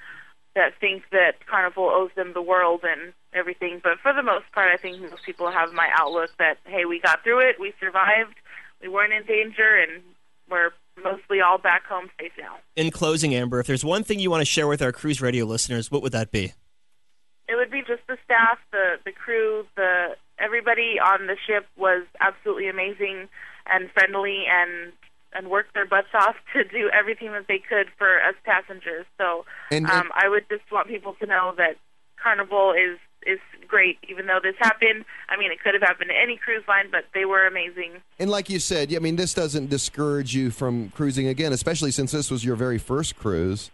that 0.55 0.73
think 0.79 1.03
that 1.11 1.45
Carnival 1.47 1.89
owes 1.89 2.11
them 2.15 2.33
the 2.33 2.41
world 2.41 2.81
and 2.83 3.11
everything. 3.33 3.81
But 3.83 3.99
for 3.99 4.13
the 4.13 4.21
most 4.23 4.45
part, 4.53 4.69
I 4.71 4.77
think 4.77 5.01
most 5.01 5.23
people 5.25 5.49
have 5.51 5.73
my 5.73 5.89
outlook 5.95 6.29
that 6.37 6.57
hey, 6.65 6.85
we 6.85 6.99
got 6.99 7.23
through 7.23 7.39
it, 7.39 7.59
we 7.59 7.73
survived, 7.79 8.35
we 8.81 8.87
weren't 8.87 9.13
in 9.13 9.23
danger, 9.25 9.75
and 9.75 10.01
we're 10.53 10.71
mostly 11.03 11.41
all 11.41 11.57
back 11.57 11.83
home 11.85 12.09
safe 12.19 12.31
now. 12.37 12.55
In 12.75 12.91
closing, 12.91 13.33
Amber, 13.33 13.59
if 13.59 13.67
there's 13.67 13.83
one 13.83 14.03
thing 14.03 14.19
you 14.19 14.29
want 14.29 14.41
to 14.41 14.45
share 14.45 14.67
with 14.67 14.81
our 14.81 14.91
cruise 14.91 15.19
radio 15.21 15.45
listeners, 15.45 15.89
what 15.91 16.01
would 16.03 16.11
that 16.11 16.31
be? 16.31 16.53
It 17.49 17.55
would 17.55 17.71
be 17.71 17.81
just 17.81 18.01
the 18.07 18.17
staff, 18.23 18.57
the 18.71 18.97
the 19.03 19.11
crew, 19.11 19.65
the 19.75 20.15
everybody 20.39 20.99
on 20.99 21.27
the 21.27 21.35
ship 21.47 21.65
was 21.77 22.03
absolutely 22.21 22.67
amazing 22.69 23.27
and 23.65 23.89
friendly 23.91 24.45
and 24.49 24.93
and 25.33 25.49
worked 25.49 25.73
their 25.73 25.85
butts 25.87 26.13
off 26.13 26.35
to 26.53 26.63
do 26.63 26.89
everything 26.93 27.31
that 27.31 27.45
they 27.47 27.57
could 27.59 27.87
for 27.97 28.21
us 28.21 28.35
passengers. 28.45 29.05
So 29.17 29.45
And- 29.71 29.89
um, 29.89 30.11
I 30.13 30.29
would 30.29 30.45
just 30.49 30.71
want 30.71 30.87
people 30.87 31.15
to 31.19 31.25
know 31.25 31.53
that 31.57 31.75
Carnival 32.21 32.71
is 32.73 32.97
is 33.25 33.39
great, 33.67 33.97
even 34.07 34.27
though 34.27 34.39
this 34.41 34.55
happened. 34.59 35.05
I 35.29 35.37
mean, 35.37 35.51
it 35.51 35.59
could 35.63 35.73
have 35.73 35.81
happened 35.81 36.09
to 36.09 36.15
any 36.15 36.37
cruise 36.37 36.63
line, 36.67 36.89
but 36.91 37.05
they 37.13 37.25
were 37.25 37.47
amazing. 37.47 38.01
And 38.19 38.29
like 38.29 38.49
you 38.49 38.59
said, 38.59 38.93
I 38.93 38.99
mean, 38.99 39.15
this 39.15 39.33
doesn't 39.33 39.69
discourage 39.69 40.35
you 40.35 40.51
from 40.51 40.89
cruising 40.89 41.27
again, 41.27 41.53
especially 41.53 41.91
since 41.91 42.11
this 42.11 42.29
was 42.29 42.45
your 42.45 42.55
very 42.55 42.77
first 42.77 43.15
cruise. 43.15 43.71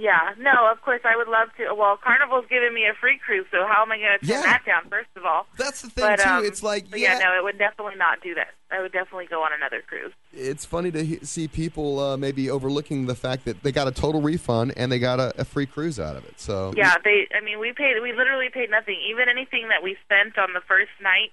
Yeah, 0.00 0.32
no, 0.38 0.70
of 0.72 0.80
course 0.80 1.02
I 1.04 1.14
would 1.16 1.28
love 1.28 1.48
to. 1.58 1.74
Well, 1.74 1.98
Carnival's 2.02 2.46
giving 2.48 2.72
me 2.72 2.86
a 2.86 2.94
free 2.98 3.18
cruise, 3.24 3.44
so 3.50 3.66
how 3.68 3.82
am 3.82 3.92
I 3.92 3.98
going 3.98 4.18
to 4.18 4.26
turn 4.26 4.36
Yeah. 4.36 4.42
that 4.42 4.64
down? 4.64 4.88
First 4.88 5.10
of 5.14 5.26
all, 5.26 5.46
That's 5.58 5.82
the 5.82 5.90
thing 5.90 6.04
but 6.06 6.20
too. 6.20 6.28
um, 6.30 6.44
it's 6.44 6.62
like, 6.62 6.88
yeah, 6.90 6.96
yeah, 6.96 7.18
no, 7.18 7.36
it 7.38 7.44
would 7.44 7.58
definitely 7.58 7.96
not 7.96 8.22
do 8.22 8.34
that. 8.34 8.48
I 8.72 8.80
would 8.80 8.92
definitely 8.92 9.26
go 9.26 9.42
on 9.42 9.50
another 9.52 9.82
cruise. 9.86 10.12
it's 10.32 10.64
funny 10.64 10.90
to 10.92 11.04
he- 11.04 11.18
see 11.24 11.48
people 11.48 11.98
uh, 11.98 12.16
maybe 12.16 12.48
overlooking 12.48 13.06
the 13.06 13.16
fact 13.16 13.44
that 13.44 13.62
they 13.64 13.72
got 13.72 13.88
a 13.88 13.90
total 13.90 14.22
refund 14.22 14.72
and 14.76 14.90
they 14.92 14.98
got 15.00 15.18
a, 15.20 15.34
a 15.40 15.44
free 15.44 15.66
cruise 15.66 15.98
out 16.00 16.14
of 16.16 16.24
it. 16.24 16.40
So 16.40 16.72
Yeah, 16.76 16.94
they. 17.04 17.26
I 17.36 17.44
mean, 17.44 17.58
we 17.58 17.72
paid. 17.72 18.00
We 18.00 18.12
literally 18.12 18.48
paid 18.48 18.70
nothing. 18.70 18.96
Even 19.10 19.28
anything 19.28 19.68
that 19.68 19.82
we 19.82 19.96
spent 20.04 20.38
on 20.38 20.54
the 20.54 20.60
first 20.66 20.92
night, 21.02 21.32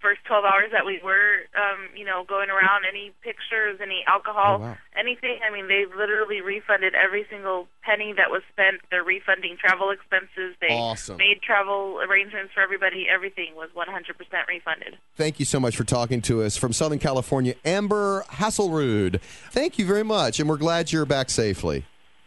first 0.00 0.20
twelve 0.26 0.44
hours 0.44 0.70
that 0.72 0.86
we 0.86 1.00
were, 1.02 1.44
um, 1.56 1.88
you 1.96 2.04
know, 2.04 2.24
going 2.28 2.50
around, 2.50 2.84
any 2.88 3.12
pictures, 3.22 3.78
any 3.82 4.04
alcohol, 4.06 4.56
Oh, 4.56 4.62
wow. 4.62 4.76
anything. 4.96 5.38
I 5.46 5.52
mean, 5.52 5.68
they 5.68 5.84
literally 5.86 6.40
refunded 6.40 6.94
every 6.94 7.26
single 7.30 7.68
penny 7.82 8.12
that 8.16 8.30
was 8.30 8.42
spent. 8.52 8.80
They're 8.90 9.04
refunding 9.04 9.56
travel 9.58 9.90
expenses. 9.90 10.54
They 10.60 10.68
Awesome. 10.68 11.16
made 11.16 11.42
travel 11.42 12.00
arrangements 12.00 12.52
for 12.54 12.60
everybody. 12.62 13.06
Everything 13.12 13.54
was 13.56 13.70
one 13.74 13.88
hundred 13.88 14.16
percent 14.18 14.46
refunded. 14.48 14.98
Thank 15.16 15.38
you 15.38 15.44
so 15.44 15.58
much 15.60 15.76
for 15.76 15.84
talking 15.84 16.20
to 16.22 16.42
us 16.42 16.56
from 16.56 16.72
Southern 16.72 16.98
California, 16.98 17.54
Amber 17.64 18.24
Hasselrud. 18.30 19.20
Thank 19.50 19.78
you 19.78 19.86
very 19.86 20.04
much, 20.04 20.40
and 20.40 20.48
we're 20.48 20.56
glad 20.56 20.92
you're 20.92 21.06
back 21.06 21.30
safely. 21.30 21.84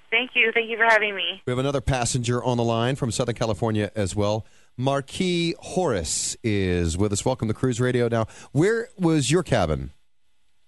Thank 0.10 0.32
you. 0.36 0.52
Thank 0.54 0.70
you 0.70 0.76
for 0.76 0.84
having 0.84 1.16
me. 1.16 1.42
We 1.46 1.52
have 1.52 1.58
another 1.58 1.80
passenger 1.80 2.44
on 2.44 2.58
the 2.58 2.64
line 2.64 2.98
from 2.98 3.12
Southern 3.12 3.36
California 3.36 3.92
as 3.96 4.14
well. 4.14 4.46
Marquis 4.78 5.56
Horace 5.60 6.36
is 6.44 6.98
with 6.98 7.12
us. 7.14 7.26
Welcome 7.26 7.48
to 7.48 7.54
Cruise 7.54 7.80
Radio. 7.80 8.08
Now, 8.08 8.28
where 8.52 8.90
was 8.98 9.30
your 9.30 9.44
cabin? 9.44 9.92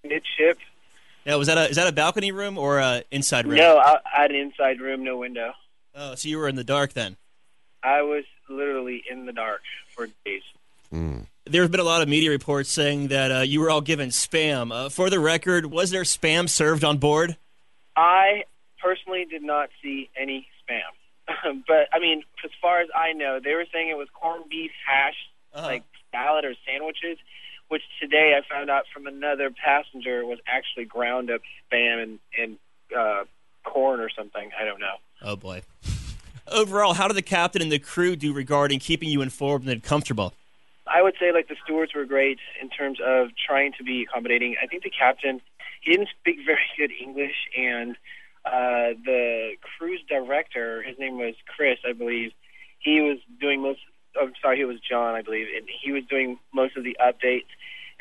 midship. 0.04 0.58
Now, 1.26 1.38
was 1.38 1.46
that 1.46 1.56
a 1.56 1.68
is 1.70 1.76
that 1.76 1.86
a 1.86 1.92
balcony 1.92 2.32
room 2.32 2.58
or 2.58 2.78
a 2.78 3.02
inside 3.10 3.46
room? 3.46 3.56
No, 3.56 3.78
I, 3.78 3.96
I 4.14 4.22
had 4.22 4.30
an 4.30 4.36
inside 4.36 4.80
room, 4.80 5.02
no 5.02 5.16
window. 5.16 5.52
Oh, 5.94 6.14
so 6.14 6.28
you 6.28 6.38
were 6.38 6.48
in 6.48 6.56
the 6.56 6.64
dark 6.64 6.92
then. 6.92 7.16
I 7.82 8.02
was 8.02 8.24
literally 8.48 9.02
in 9.10 9.26
the 9.26 9.32
dark 9.32 9.62
for 9.94 10.08
days. 10.24 10.42
There 11.46 11.62
have 11.62 11.72
been 11.72 11.80
a 11.80 11.84
lot 11.84 12.02
of 12.02 12.08
media 12.08 12.30
reports 12.30 12.70
saying 12.70 13.08
that 13.08 13.32
uh, 13.32 13.40
you 13.40 13.60
were 13.60 13.68
all 13.68 13.80
given 13.80 14.10
spam. 14.10 14.72
Uh, 14.72 14.88
for 14.88 15.10
the 15.10 15.18
record, 15.18 15.66
was 15.66 15.90
there 15.90 16.02
spam 16.02 16.48
served 16.48 16.84
on 16.84 16.98
board? 16.98 17.36
I 17.96 18.44
personally 18.80 19.26
did 19.28 19.42
not 19.42 19.70
see 19.82 20.08
any 20.18 20.46
spam, 20.62 20.80
but 21.66 21.88
I 21.92 21.98
mean, 21.98 22.22
as 22.44 22.50
far 22.60 22.80
as 22.80 22.88
I 22.94 23.12
know, 23.12 23.40
they 23.42 23.54
were 23.54 23.64
saying 23.72 23.88
it 23.88 23.96
was 23.96 24.08
corned 24.12 24.48
beef 24.48 24.70
hash, 24.86 25.16
Uh-huh. 25.54 25.66
like 25.66 25.82
salad 26.12 26.44
or 26.44 26.54
sandwiches. 26.66 27.18
Which 27.68 27.82
today 27.98 28.36
I 28.38 28.46
found 28.48 28.68
out 28.68 28.84
from 28.92 29.06
another 29.06 29.50
passenger 29.50 30.24
was 30.26 30.38
actually 30.46 30.84
ground 30.84 31.30
up 31.30 31.40
spam 31.72 32.02
and 32.02 32.18
and 32.38 32.58
uh, 32.96 33.24
corn 33.64 34.00
or 34.00 34.10
something. 34.10 34.50
I 34.60 34.64
don't 34.64 34.80
know. 34.80 34.96
Oh 35.22 35.36
boy. 35.36 35.62
Overall, 36.52 36.92
how 36.92 37.08
did 37.08 37.16
the 37.16 37.22
captain 37.22 37.62
and 37.62 37.72
the 37.72 37.78
crew 37.78 38.16
do 38.16 38.34
regarding 38.34 38.78
keeping 38.78 39.08
you 39.08 39.22
informed 39.22 39.66
and 39.66 39.82
comfortable? 39.82 40.34
I 40.86 41.00
would 41.00 41.14
say 41.18 41.32
like 41.32 41.48
the 41.48 41.56
stewards 41.64 41.94
were 41.94 42.04
great 42.04 42.38
in 42.60 42.68
terms 42.68 42.98
of 43.02 43.28
trying 43.46 43.72
to 43.78 43.82
be 43.82 44.02
accommodating. 44.02 44.56
I 44.62 44.66
think 44.66 44.82
the 44.82 44.90
captain 44.90 45.40
he 45.80 45.90
didn't 45.92 46.10
speak 46.20 46.36
very 46.44 46.60
good 46.76 46.90
English, 47.00 47.48
and 47.56 47.96
uh, 48.44 48.92
the 49.04 49.52
cruise 49.78 50.02
director, 50.08 50.82
his 50.82 50.98
name 50.98 51.18
was 51.18 51.34
Chris, 51.46 51.78
I 51.88 51.92
believe. 51.92 52.32
He 52.78 53.00
was 53.00 53.18
doing 53.40 53.62
most. 53.62 53.80
I'm 54.20 54.32
sorry, 54.40 54.58
he 54.58 54.64
was 54.64 54.78
John, 54.80 55.14
I 55.14 55.22
believe, 55.22 55.46
and 55.56 55.66
he 55.82 55.90
was 55.92 56.04
doing 56.04 56.38
most 56.52 56.76
of 56.76 56.84
the 56.84 56.96
updates, 57.00 57.50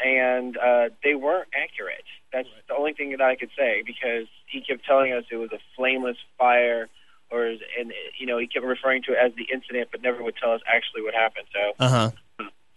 and 0.03 0.57
uh, 0.57 0.89
they 1.03 1.15
weren't 1.15 1.47
accurate. 1.55 2.03
That's 2.31 2.47
the 2.67 2.75
only 2.75 2.93
thing 2.93 3.11
that 3.11 3.21
I 3.21 3.35
could 3.35 3.49
say 3.57 3.83
because 3.85 4.27
he 4.47 4.61
kept 4.61 4.85
telling 4.85 5.13
us 5.13 5.23
it 5.31 5.37
was 5.37 5.51
a 5.51 5.59
flameless 5.75 6.17
fire, 6.37 6.89
or 7.31 7.45
and 7.45 7.93
you 8.19 8.27
know 8.27 8.37
he 8.37 8.47
kept 8.47 8.65
referring 8.65 9.03
to 9.03 9.13
it 9.13 9.17
as 9.23 9.31
the 9.35 9.47
incident, 9.53 9.89
but 9.91 10.01
never 10.01 10.21
would 10.21 10.35
tell 10.35 10.51
us 10.51 10.61
actually 10.67 11.01
what 11.03 11.13
happened. 11.13 11.45
So 11.53 11.73
Uh 11.79 11.89
huh. 11.89 12.11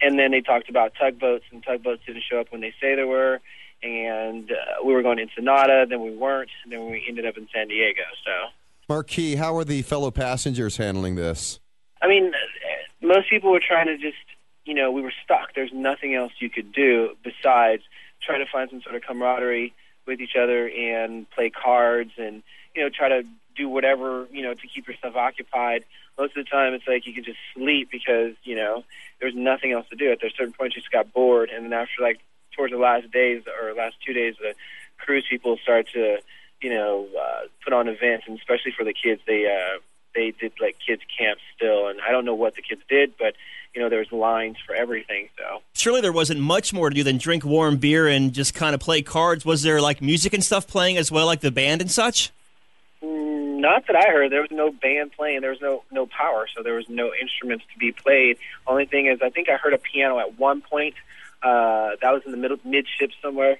and 0.00 0.18
then 0.18 0.30
they 0.30 0.40
talked 0.40 0.70
about 0.70 0.92
tugboats, 0.99 1.44
and 1.52 1.62
tugboats 1.64 2.02
didn't 2.06 2.23
show 2.30 2.40
up 2.40 2.52
when 2.52 2.61
they 2.61 2.73
say 2.80 2.94
they 2.94 3.04
were. 3.04 3.40
And 3.87 4.50
uh, 4.50 4.85
we 4.85 4.93
were 4.95 5.02
going 5.02 5.19
to 5.19 5.23
Ensenada, 5.23 5.87
then 5.88 6.02
we 6.02 6.11
weren't, 6.11 6.50
and 6.64 6.73
then 6.73 6.90
we 6.90 7.05
ended 7.09 7.25
up 7.25 7.37
in 7.37 7.47
San 7.55 7.69
Diego. 7.69 8.02
So, 8.25 8.33
Marquis, 8.88 9.37
how 9.37 9.57
are 9.57 9.64
the 9.64 9.83
fellow 9.83 10.11
passengers 10.11 10.76
handling 10.76 11.14
this? 11.14 11.61
I 12.02 12.09
mean, 12.09 12.35
uh, 12.35 13.07
most 13.07 13.31
people 13.31 13.52
were 13.52 13.61
trying 13.64 13.87
to 13.87 13.97
just, 13.97 14.16
you 14.64 14.75
know, 14.75 14.90
we 14.90 15.02
were 15.02 15.12
stuck. 15.25 15.55
There's 15.55 15.73
nothing 15.73 16.16
else 16.16 16.33
you 16.40 16.50
could 16.50 16.73
do 16.73 17.16
besides 17.23 17.85
try 18.21 18.38
to 18.38 18.47
find 18.47 18.69
some 18.71 18.83
sort 18.83 18.97
of 18.97 19.02
camaraderie 19.02 19.73
with 20.05 20.21
each 20.21 20.35
other 20.37 20.69
and 20.69 21.31
play 21.31 21.50
cards 21.50 22.11
and, 22.19 22.43
you 22.75 22.83
know, 22.83 22.88
try 22.88 23.09
to 23.09 23.25
do 23.55 23.69
whatever, 23.69 24.26
you 24.33 24.43
know, 24.43 24.55
to 24.55 24.66
keep 24.66 24.88
yourself 24.88 25.14
occupied. 25.14 25.85
Most 26.19 26.37
of 26.37 26.45
the 26.45 26.50
time, 26.50 26.75
it's 26.75 26.88
like 26.88 27.07
you 27.07 27.12
could 27.12 27.25
just 27.25 27.38
sleep 27.55 27.88
because, 27.90 28.35
you 28.43 28.57
know, 28.57 28.85
there's 29.21 29.35
nothing 29.35 29.73
else 29.73 29.88
to 29.90 29.97
do. 29.97 30.11
At 30.11 30.19
certain 30.37 30.52
points, 30.52 30.75
you 30.75 30.83
just 30.83 30.93
got 30.93 31.12
bored. 31.12 31.50
And 31.50 31.64
then 31.64 31.73
after, 31.73 32.02
like, 32.02 32.21
towards 32.56 32.72
the 32.72 32.78
last 32.78 33.10
days 33.12 33.42
or 33.60 33.75
last 33.75 33.96
two 34.04 34.12
days, 34.12 34.34
the 34.40 34.54
cruise 34.98 35.26
people 35.28 35.56
start 35.62 35.88
to, 35.92 36.18
you 36.60 36.70
know, 36.70 37.06
uh, 37.16 37.46
put 37.62 37.72
on 37.72 37.86
events, 37.86 38.25
and 38.26 38.38
especially 38.38 38.72
for 38.72 38.84
the 38.84 38.94
kids, 38.94 39.20
they 39.26 39.46
uh, 39.46 39.78
they 40.14 40.32
did 40.32 40.52
like 40.60 40.76
kids 40.84 41.02
camp 41.16 41.38
still, 41.54 41.88
and 41.88 42.00
I 42.00 42.10
don't 42.10 42.25
know 42.25 42.34
what 42.34 42.56
the 42.56 42.62
kids 42.62 42.80
did, 42.88 43.12
but 43.18 43.34
you 43.75 43.82
know, 43.82 43.90
there 43.90 43.98
was 43.98 44.10
lines 44.10 44.56
for 44.66 44.75
everything. 44.75 45.28
So 45.38 45.60
Surely 45.75 46.00
there 46.00 46.12
wasn't 46.12 46.40
much 46.40 46.72
more 46.72 46.88
to 46.88 46.94
do 46.94 47.04
than 47.04 47.18
drink 47.18 47.44
warm 47.44 47.76
beer 47.76 48.08
and 48.08 48.32
just 48.32 48.54
kind 48.54 48.75
of 48.75 48.80
play 48.80 49.02
cards. 49.02 49.44
Was 49.44 49.62
there 49.62 49.82
like 49.82 50.00
music 50.00 50.32
and 50.32 50.42
stuff 50.42 50.66
playing 50.66 50.96
as 50.96 51.12
well, 51.12 51.26
like 51.26 51.40
the 51.40 51.50
band 51.50 51.82
and 51.82 51.90
such? 51.90 52.32
Mm, 53.02 53.60
not 53.60 53.86
that 53.86 53.96
I 53.96 54.10
heard. 54.10 54.32
There 54.32 54.40
was 54.40 54.50
no 54.50 54.72
band 54.72 55.12
playing. 55.12 55.42
There 55.42 55.50
was 55.50 55.60
no 55.60 55.84
no 55.92 56.06
power, 56.06 56.46
so 56.56 56.62
there 56.62 56.75
was 56.75 56.88
no 56.88 57.12
instruments 57.20 57.66
to 57.72 57.78
be 57.78 57.92
played. 57.92 58.38
Only 58.66 58.86
thing 58.86 59.06
is, 59.06 59.20
I 59.22 59.28
think 59.28 59.50
I 59.50 59.56
heard 59.56 59.75
a 59.75 59.78
piano 59.78 60.18
at 60.18 60.38
one 60.38 60.62
point. 60.62 60.94
Uh, 61.46 61.90
that 62.02 62.10
was 62.10 62.22
in 62.26 62.32
the 62.32 62.36
middle 62.36 62.56
midship 62.64 63.10
somewhere, 63.22 63.58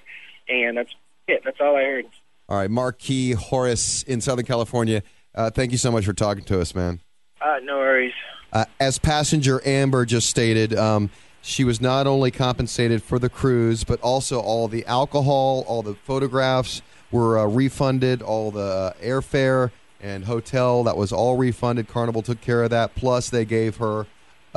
and 0.49 0.77
that's 0.77 0.93
it. 1.29 1.41
That's 1.45 1.57
all 1.61 1.77
I 1.77 1.83
heard. 1.83 2.05
All 2.49 2.57
right, 2.57 2.69
Marquis 2.69 3.31
Horace 3.31 4.03
in 4.03 4.19
Southern 4.19 4.45
California. 4.45 5.03
Uh, 5.33 5.49
thank 5.49 5.71
you 5.71 5.77
so 5.77 5.89
much 5.89 6.03
for 6.03 6.11
talking 6.11 6.43
to 6.45 6.59
us, 6.59 6.75
man. 6.75 6.99
Uh, 7.39 7.59
no 7.63 7.77
worries. 7.77 8.13
Uh, 8.51 8.65
as 8.81 8.99
passenger 8.99 9.61
Amber 9.65 10.05
just 10.05 10.29
stated, 10.29 10.75
um, 10.75 11.09
she 11.41 11.63
was 11.63 11.79
not 11.79 12.07
only 12.07 12.29
compensated 12.29 13.01
for 13.01 13.19
the 13.19 13.29
cruise, 13.29 13.85
but 13.85 14.01
also 14.01 14.41
all 14.41 14.67
the 14.67 14.85
alcohol, 14.85 15.63
all 15.65 15.81
the 15.81 15.95
photographs 15.95 16.81
were 17.09 17.39
uh, 17.39 17.45
refunded, 17.45 18.21
all 18.21 18.51
the 18.51 18.59
uh, 18.59 18.93
airfare 19.01 19.71
and 20.01 20.25
hotel 20.25 20.83
that 20.83 20.97
was 20.97 21.13
all 21.13 21.37
refunded. 21.37 21.87
Carnival 21.87 22.21
took 22.21 22.41
care 22.41 22.63
of 22.63 22.69
that. 22.71 22.95
Plus, 22.95 23.29
they 23.29 23.45
gave 23.45 23.77
her 23.77 24.07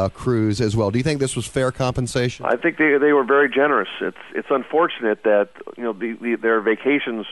cruise 0.08 0.60
as 0.60 0.76
well. 0.76 0.90
Do 0.90 0.98
you 0.98 1.04
think 1.04 1.20
this 1.20 1.36
was 1.36 1.46
fair 1.46 1.70
compensation? 1.70 2.46
I 2.46 2.56
think 2.56 2.78
they 2.78 2.96
they 2.98 3.12
were 3.12 3.24
very 3.24 3.48
generous. 3.48 3.88
It's 4.00 4.16
it's 4.34 4.48
unfortunate 4.50 5.22
that 5.24 5.50
you 5.76 5.84
know 5.84 5.92
the, 5.92 6.16
the 6.20 6.36
their 6.36 6.60
vacations 6.60 7.26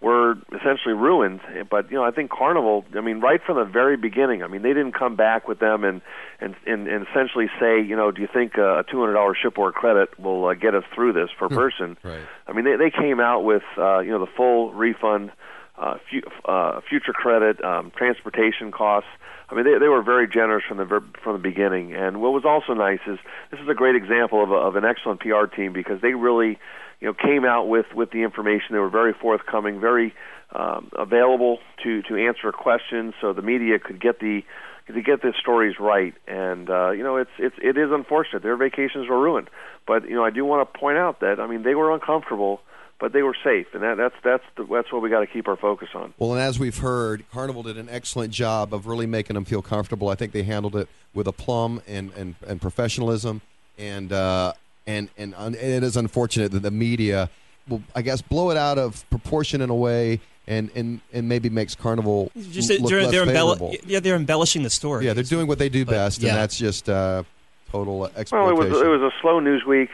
were 0.00 0.34
essentially 0.54 0.94
ruined. 0.94 1.40
But 1.70 1.90
you 1.90 1.96
know, 1.96 2.04
I 2.04 2.10
think 2.10 2.30
Carnival. 2.30 2.84
I 2.94 3.00
mean, 3.00 3.20
right 3.20 3.40
from 3.44 3.56
the 3.56 3.64
very 3.64 3.96
beginning. 3.96 4.42
I 4.42 4.46
mean, 4.46 4.62
they 4.62 4.74
didn't 4.74 4.92
come 4.92 5.16
back 5.16 5.48
with 5.48 5.58
them 5.58 5.84
and 5.84 6.02
and 6.40 6.54
and, 6.66 6.86
and 6.86 7.06
essentially 7.08 7.46
say, 7.58 7.80
you 7.80 7.96
know, 7.96 8.10
do 8.10 8.20
you 8.20 8.28
think 8.32 8.58
uh, 8.58 8.80
a 8.80 8.84
two 8.84 9.00
hundred 9.00 9.14
dollars 9.14 9.38
shipboard 9.42 9.74
credit 9.74 10.18
will 10.18 10.46
uh, 10.46 10.54
get 10.54 10.74
us 10.74 10.84
through 10.94 11.12
this 11.14 11.30
per 11.38 11.48
person? 11.48 11.96
Right. 12.02 12.20
I 12.46 12.52
mean, 12.52 12.64
they 12.64 12.76
they 12.76 12.90
came 12.90 13.20
out 13.20 13.40
with 13.40 13.62
uh, 13.78 14.00
you 14.00 14.10
know 14.10 14.20
the 14.20 14.30
full 14.36 14.72
refund, 14.72 15.32
uh, 15.78 15.96
fu- 16.10 16.50
uh, 16.50 16.80
future 16.88 17.12
credit, 17.12 17.62
um, 17.64 17.90
transportation 17.96 18.70
costs. 18.72 19.10
I 19.48 19.54
mean, 19.54 19.64
they 19.64 19.78
they 19.78 19.88
were 19.88 20.02
very 20.02 20.26
generous 20.28 20.64
from 20.68 20.78
the 20.78 21.02
from 21.22 21.34
the 21.34 21.38
beginning. 21.38 21.94
And 21.94 22.20
what 22.20 22.32
was 22.32 22.44
also 22.44 22.74
nice 22.74 23.00
is 23.06 23.18
this 23.50 23.60
is 23.60 23.68
a 23.68 23.74
great 23.74 23.94
example 23.94 24.42
of 24.42 24.50
a, 24.50 24.54
of 24.54 24.76
an 24.76 24.84
excellent 24.84 25.20
PR 25.20 25.46
team 25.46 25.72
because 25.72 26.00
they 26.00 26.14
really, 26.14 26.58
you 27.00 27.08
know, 27.08 27.14
came 27.14 27.44
out 27.44 27.68
with 27.68 27.86
with 27.94 28.10
the 28.10 28.22
information. 28.22 28.68
They 28.72 28.78
were 28.78 28.90
very 28.90 29.12
forthcoming, 29.12 29.80
very 29.80 30.14
um, 30.52 30.90
available 30.98 31.58
to 31.84 32.02
to 32.02 32.16
answer 32.16 32.50
questions, 32.50 33.14
so 33.20 33.32
the 33.32 33.42
media 33.42 33.78
could 33.78 34.00
get 34.00 34.18
the 34.18 34.42
to 34.88 35.02
get 35.02 35.22
the 35.22 35.32
stories 35.38 35.76
right. 35.78 36.14
And 36.26 36.68
uh, 36.68 36.90
you 36.90 37.04
know, 37.04 37.16
it's 37.16 37.30
it's 37.38 37.56
it 37.62 37.76
is 37.76 37.90
unfortunate 37.92 38.42
their 38.42 38.56
vacations 38.56 39.08
were 39.08 39.20
ruined. 39.20 39.48
But 39.86 40.08
you 40.08 40.16
know, 40.16 40.24
I 40.24 40.30
do 40.30 40.44
want 40.44 40.72
to 40.72 40.78
point 40.78 40.98
out 40.98 41.20
that 41.20 41.38
I 41.38 41.46
mean 41.46 41.62
they 41.62 41.74
were 41.76 41.92
uncomfortable 41.92 42.60
but 42.98 43.12
they 43.12 43.22
were 43.22 43.36
safe, 43.44 43.66
and 43.74 43.82
that, 43.82 43.96
that's 43.96 44.14
that's 44.24 44.44
the, 44.56 44.64
that's 44.64 44.90
what 44.92 45.02
we 45.02 45.10
got 45.10 45.20
to 45.20 45.26
keep 45.26 45.48
our 45.48 45.56
focus 45.56 45.88
on. 45.94 46.14
Well, 46.18 46.32
and 46.32 46.40
as 46.40 46.58
we've 46.58 46.78
heard, 46.78 47.24
Carnival 47.30 47.62
did 47.62 47.76
an 47.76 47.88
excellent 47.90 48.32
job 48.32 48.72
of 48.72 48.86
really 48.86 49.06
making 49.06 49.34
them 49.34 49.44
feel 49.44 49.62
comfortable. 49.62 50.08
I 50.08 50.14
think 50.14 50.32
they 50.32 50.42
handled 50.42 50.76
it 50.76 50.88
with 51.14 51.26
aplomb 51.26 51.82
and 51.86 52.12
and, 52.14 52.34
and 52.46 52.60
professionalism, 52.60 53.42
and 53.78 54.12
uh, 54.12 54.52
and 54.86 55.10
and 55.18 55.34
it 55.54 55.82
is 55.82 55.96
unfortunate 55.96 56.52
that 56.52 56.60
the 56.60 56.70
media 56.70 57.28
will, 57.68 57.82
I 57.94 58.02
guess, 58.02 58.22
blow 58.22 58.50
it 58.50 58.56
out 58.56 58.78
of 58.78 59.08
proportion 59.10 59.60
in 59.60 59.70
a 59.70 59.74
way. 59.74 60.20
And, 60.48 60.70
and, 60.76 61.00
and 61.12 61.28
maybe 61.28 61.50
makes 61.50 61.74
Carnival 61.74 62.30
just 62.52 62.70
look 62.70 62.88
they're, 62.88 63.02
less 63.02 63.10
they're 63.10 63.26
favorable. 63.26 63.74
yeah, 63.84 63.98
they're 63.98 64.14
embellishing 64.14 64.62
the 64.62 64.70
story. 64.70 65.04
Yeah, 65.04 65.12
they're 65.12 65.24
doing 65.24 65.48
what 65.48 65.58
they 65.58 65.68
do 65.68 65.84
But, 65.84 65.90
best, 65.90 66.22
yeah. 66.22 66.28
and 66.28 66.38
that's 66.38 66.56
just 66.56 66.88
uh, 66.88 67.24
total 67.72 68.06
exploitation. 68.06 68.38
Well, 68.38 68.50
it 68.50 68.70
was 68.70 68.80
it 68.80 68.86
was 68.86 69.00
a 69.02 69.10
slow 69.20 69.40
news 69.40 69.64
week, 69.64 69.90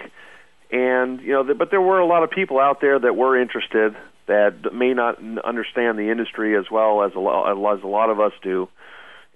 and 0.72 1.20
you 1.20 1.32
know, 1.32 1.54
but 1.54 1.70
there 1.70 1.80
were 1.80 2.00
a 2.00 2.06
lot 2.06 2.24
of 2.24 2.30
people 2.30 2.58
out 2.58 2.80
there 2.80 2.98
that 2.98 3.14
were 3.14 3.40
interested 3.40 3.94
that 4.26 4.72
may 4.72 4.94
not 4.94 5.18
understand 5.44 5.98
the 5.98 6.10
industry 6.10 6.56
as 6.56 6.64
well 6.70 7.02
as 7.02 7.12
a 7.14 7.20
lot 7.20 7.52
as 7.76 7.82
a 7.84 7.86
lot 7.86 8.10
of 8.10 8.18
us 8.18 8.32
do, 8.42 8.68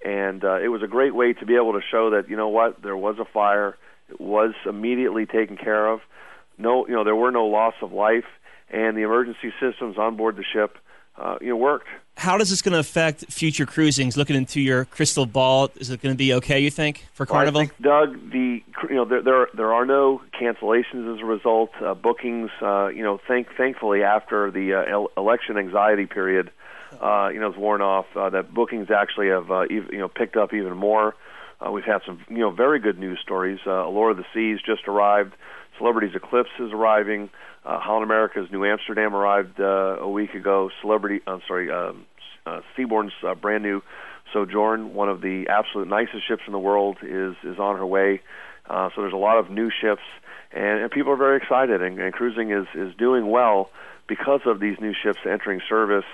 and 0.03 0.43
uh, 0.43 0.59
it 0.59 0.69
was 0.69 0.81
a 0.83 0.87
great 0.87 1.13
way 1.13 1.33
to 1.33 1.45
be 1.45 1.55
able 1.55 1.73
to 1.73 1.81
show 1.91 2.09
that 2.11 2.29
you 2.29 2.35
know 2.35 2.49
what 2.49 2.81
there 2.81 2.97
was 2.97 3.17
a 3.19 3.25
fire, 3.25 3.77
it 4.09 4.19
was 4.19 4.53
immediately 4.65 5.25
taken 5.25 5.57
care 5.57 5.87
of, 5.87 6.01
no, 6.57 6.87
you 6.87 6.93
know, 6.93 7.03
there 7.03 7.15
were 7.15 7.31
no 7.31 7.45
loss 7.45 7.75
of 7.81 7.91
life, 7.91 8.25
and 8.69 8.97
the 8.97 9.01
emergency 9.01 9.53
systems 9.59 9.97
on 9.97 10.17
board 10.17 10.35
the 10.37 10.43
ship, 10.43 10.77
uh, 11.17 11.37
you 11.39 11.49
know, 11.49 11.55
worked. 11.55 11.87
How 12.17 12.35
does 12.35 12.49
this 12.49 12.63
going 12.63 12.73
to 12.73 12.79
affect 12.79 13.25
future 13.31 13.67
cruisings? 13.67 14.17
Looking 14.17 14.35
into 14.35 14.59
your 14.59 14.85
crystal 14.85 15.27
ball, 15.27 15.69
is 15.75 15.91
it 15.91 16.01
going 16.01 16.15
to 16.15 16.17
be 16.17 16.33
okay? 16.33 16.59
You 16.59 16.71
think 16.71 17.05
for 17.13 17.25
Well, 17.29 17.35
I 17.35 17.45
Carnival? 17.45 17.61
think, 17.61 17.79
Doug, 17.79 18.31
the 18.31 18.63
you 18.89 18.95
know 18.95 19.05
there 19.05 19.21
there 19.21 19.47
there 19.53 19.73
are 19.73 19.85
no 19.85 20.21
cancellations 20.33 21.13
as 21.15 21.21
a 21.21 21.25
result. 21.25 21.69
Uh, 21.79 21.93
bookings, 21.93 22.49
uh, 22.61 22.87
you 22.87 23.03
know, 23.03 23.19
thank 23.27 23.47
thankfully 23.55 24.01
after 24.01 24.49
the 24.49 24.73
uh, 24.73 24.91
el- 24.91 25.11
election 25.15 25.57
anxiety 25.59 26.07
period, 26.07 26.49
uh, 26.99 27.29
you 27.31 27.39
know, 27.39 27.51
is 27.51 27.55
worn 27.57 27.81
off. 27.81 28.07
Uh, 28.15 28.31
that 28.31 28.51
bookings 28.51 28.89
actually 28.89 29.27
have 29.27 29.51
uh, 29.51 29.59
ev- 29.69 29.91
you 29.91 29.99
know 29.99 30.07
picked 30.07 30.35
up 30.35 30.55
even 30.55 30.75
more. 30.75 31.15
Uh, 31.63 31.71
we've 31.71 31.85
had 31.85 32.01
some 32.03 32.19
you 32.29 32.39
know 32.39 32.49
very 32.49 32.79
good 32.79 32.97
news 32.97 33.19
stories. 33.21 33.59
Uh, 33.67 33.85
Allure 33.87 34.09
of 34.11 34.17
the 34.17 34.25
Seas 34.33 34.59
just 34.65 34.87
arrived. 34.87 35.33
Celebrities 35.77 36.15
Eclipse 36.15 36.49
is 36.59 36.71
arriving. 36.71 37.29
Uh, 37.65 37.79
Holland 37.79 38.03
America's 38.03 38.49
Nieuw 38.51 38.65
Amsterdam 38.65 39.15
arrived 39.15 39.59
uh, 39.59 39.97
a 39.99 40.09
week 40.09 40.33
ago. 40.33 40.69
Celebrity, 40.81 41.21
I'm 41.27 41.41
sorry, 41.47 41.71
um, 41.71 42.05
uh, 42.45 42.61
Seabourn's 42.75 43.13
uh, 43.23 43.35
brand 43.35 43.63
new 43.63 43.83
Sojourn, 44.33 44.93
one 44.93 45.09
of 45.09 45.21
the 45.21 45.47
absolute 45.49 45.87
nicest 45.87 46.27
ships 46.27 46.43
in 46.47 46.53
the 46.53 46.59
world, 46.59 46.97
is 47.01 47.35
is 47.43 47.59
on 47.59 47.77
her 47.77 47.85
way. 47.85 48.21
Uh, 48.69 48.89
so 48.95 49.01
there's 49.01 49.13
a 49.13 49.17
lot 49.17 49.37
of 49.37 49.49
new 49.49 49.69
ships, 49.69 50.01
and, 50.51 50.81
and 50.81 50.91
people 50.91 51.13
are 51.13 51.17
very 51.17 51.37
excited, 51.37 51.81
and, 51.81 51.99
and 51.99 52.13
cruising 52.13 52.51
is 52.51 52.67
is 52.73 52.93
doing 52.95 53.29
well 53.29 53.69
because 54.07 54.41
of 54.45 54.59
these 54.59 54.77
new 54.79 54.93
ships 54.93 55.19
entering 55.25 55.61
service. 55.67 56.05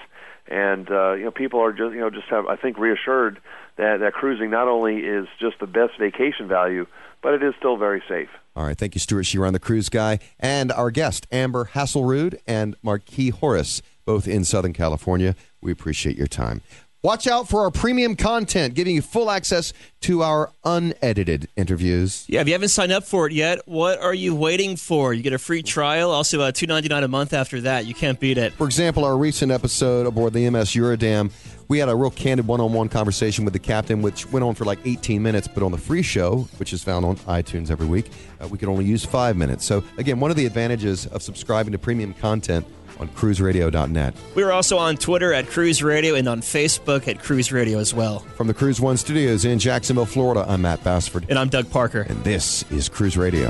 And 0.48 0.90
uh, 0.92 1.14
you 1.14 1.26
know, 1.26 1.32
people 1.32 1.62
are 1.62 1.72
just 1.72 1.94
you 1.94 2.02
know 2.02 2.10
just 2.10 2.28
have 2.28 2.48
I 2.48 2.56
think 2.56 2.78
reassured 2.78 3.40
that 3.78 4.02
that 4.02 4.14
cruising 4.14 4.52
not 4.52 4.68
only 4.68 4.98
is 4.98 5.28
just 5.40 5.60
the 5.60 5.68
best 5.68 5.94
vacation 6.00 6.48
value, 6.48 6.86
but 7.22 7.34
it 7.34 7.44
is 7.44 7.54
still 7.58 7.78
very 7.78 8.04
safe. 8.08 8.30
All 8.56 8.66
right. 8.66 8.78
Thank 8.78 8.96
you, 8.96 9.00
Stewart 9.00 9.26
Chiron 9.26 9.54
the 9.54 9.60
cruise 9.60 9.90
guy, 9.90 10.20
and 10.40 10.72
our 10.72 10.92
guest, 10.92 11.28
Amber 11.32 11.66
Hasselrud 11.74 12.40
and 12.46 12.76
Marquis 12.84 13.30
Horace, 13.30 13.82
both 14.06 14.28
in 14.28 14.44
Southern 14.44 14.74
California. 14.74 15.36
We 15.62 15.72
appreciate 15.72 16.18
your 16.18 16.28
time. 16.28 16.62
Watch 17.04 17.28
out 17.28 17.50
for 17.50 17.64
our 17.64 17.70
premium 17.70 18.16
content, 18.16 18.76
giving 18.76 18.96
you 18.96 19.02
full 19.02 19.30
access 19.30 19.74
to 20.02 20.24
our 20.24 20.54
unedited 20.64 21.50
interviews. 21.58 22.24
Yeah, 22.30 22.40
if 22.40 22.48
you 22.48 22.54
haven't 22.54 22.70
signed 22.70 22.94
up 22.94 23.04
for 23.04 23.28
it 23.28 23.34
yet, 23.34 23.60
what 23.66 24.00
are 24.00 24.14
you 24.14 24.34
waiting 24.34 24.78
for? 24.78 25.14
You 25.14 25.22
get 25.22 25.34
a 25.34 25.38
free 25.38 25.64
trial, 25.64 26.12
also 26.12 26.40
uh, 26.40 26.54
two 26.54 26.66
ninety 26.66 26.88
nine 26.88 27.04
a 27.04 27.10
month 27.10 27.34
after 27.34 27.60
that. 27.60 27.86
You 27.86 27.94
can't 27.94 28.22
beat 28.22 28.38
it. 28.38 28.54
For 28.54 28.66
example, 28.66 29.04
our 29.04 29.18
recent 29.18 29.52
episode 29.52 30.08
aboard 30.08 30.32
the 30.32 30.50
MS 30.50 30.70
Eurodam, 30.76 31.34
we 31.74 31.80
had 31.80 31.90
a 31.90 31.96
real 31.96 32.12
candid 32.12 32.46
one 32.46 32.62
on 32.62 32.72
one 32.72 32.88
conversation 32.88 33.46
with 33.46 33.54
the 33.54 33.60
captain, 33.60 34.04
which 34.04 34.32
went 34.32 34.44
on 34.44 34.54
for 34.54 34.64
like 34.64 34.78
18 34.86 35.24
minutes. 35.24 35.48
But 35.48 35.64
on 35.64 35.72
the 35.72 35.78
free 35.80 36.04
show, 36.04 36.48
which 36.58 36.72
is 36.72 36.84
found 36.84 37.04
on 37.04 37.16
iTunes 37.26 37.72
every 37.72 37.88
week, 37.88 38.12
uh, 38.40 38.48
we 38.48 38.60
could 38.60 38.70
only 38.70 38.86
use 38.86 39.04
five 39.04 39.36
minutes. 39.36 39.66
So, 39.66 39.84
again, 39.98 40.20
one 40.20 40.30
of 40.30 40.38
the 40.38 40.46
advantages 40.46 41.08
of 41.08 41.24
subscribing 41.24 41.72
to 41.72 41.80
premium 41.80 42.14
content 42.14 42.68
on 43.00 43.08
cruiseradio.net. 43.08 44.14
We 44.36 44.44
are 44.44 44.52
also 44.52 44.78
on 44.78 44.98
Twitter 44.98 45.34
at 45.34 45.48
Cruise 45.48 45.82
Radio 45.82 46.14
and 46.14 46.30
on 46.30 46.42
Facebook 46.42 47.08
at 47.08 47.18
Cruise 47.18 47.52
Radio 47.52 47.80
as 47.80 47.92
well. 47.92 48.20
From 48.20 48.46
the 48.46 48.54
Cruise 48.54 48.80
One 48.80 48.98
studios 48.98 49.44
in 49.44 49.58
Jacksonville, 49.58 50.06
Florida, 50.06 50.46
I'm 50.48 50.62
Matt 50.62 50.84
Bassford. 50.84 51.26
And 51.28 51.40
I'm 51.40 51.50
Doug 51.50 51.72
Parker. 51.72 52.02
And 52.02 52.24
this 52.24 52.64
is 52.72 52.88
Cruise 52.88 53.18
Radio. 53.18 53.50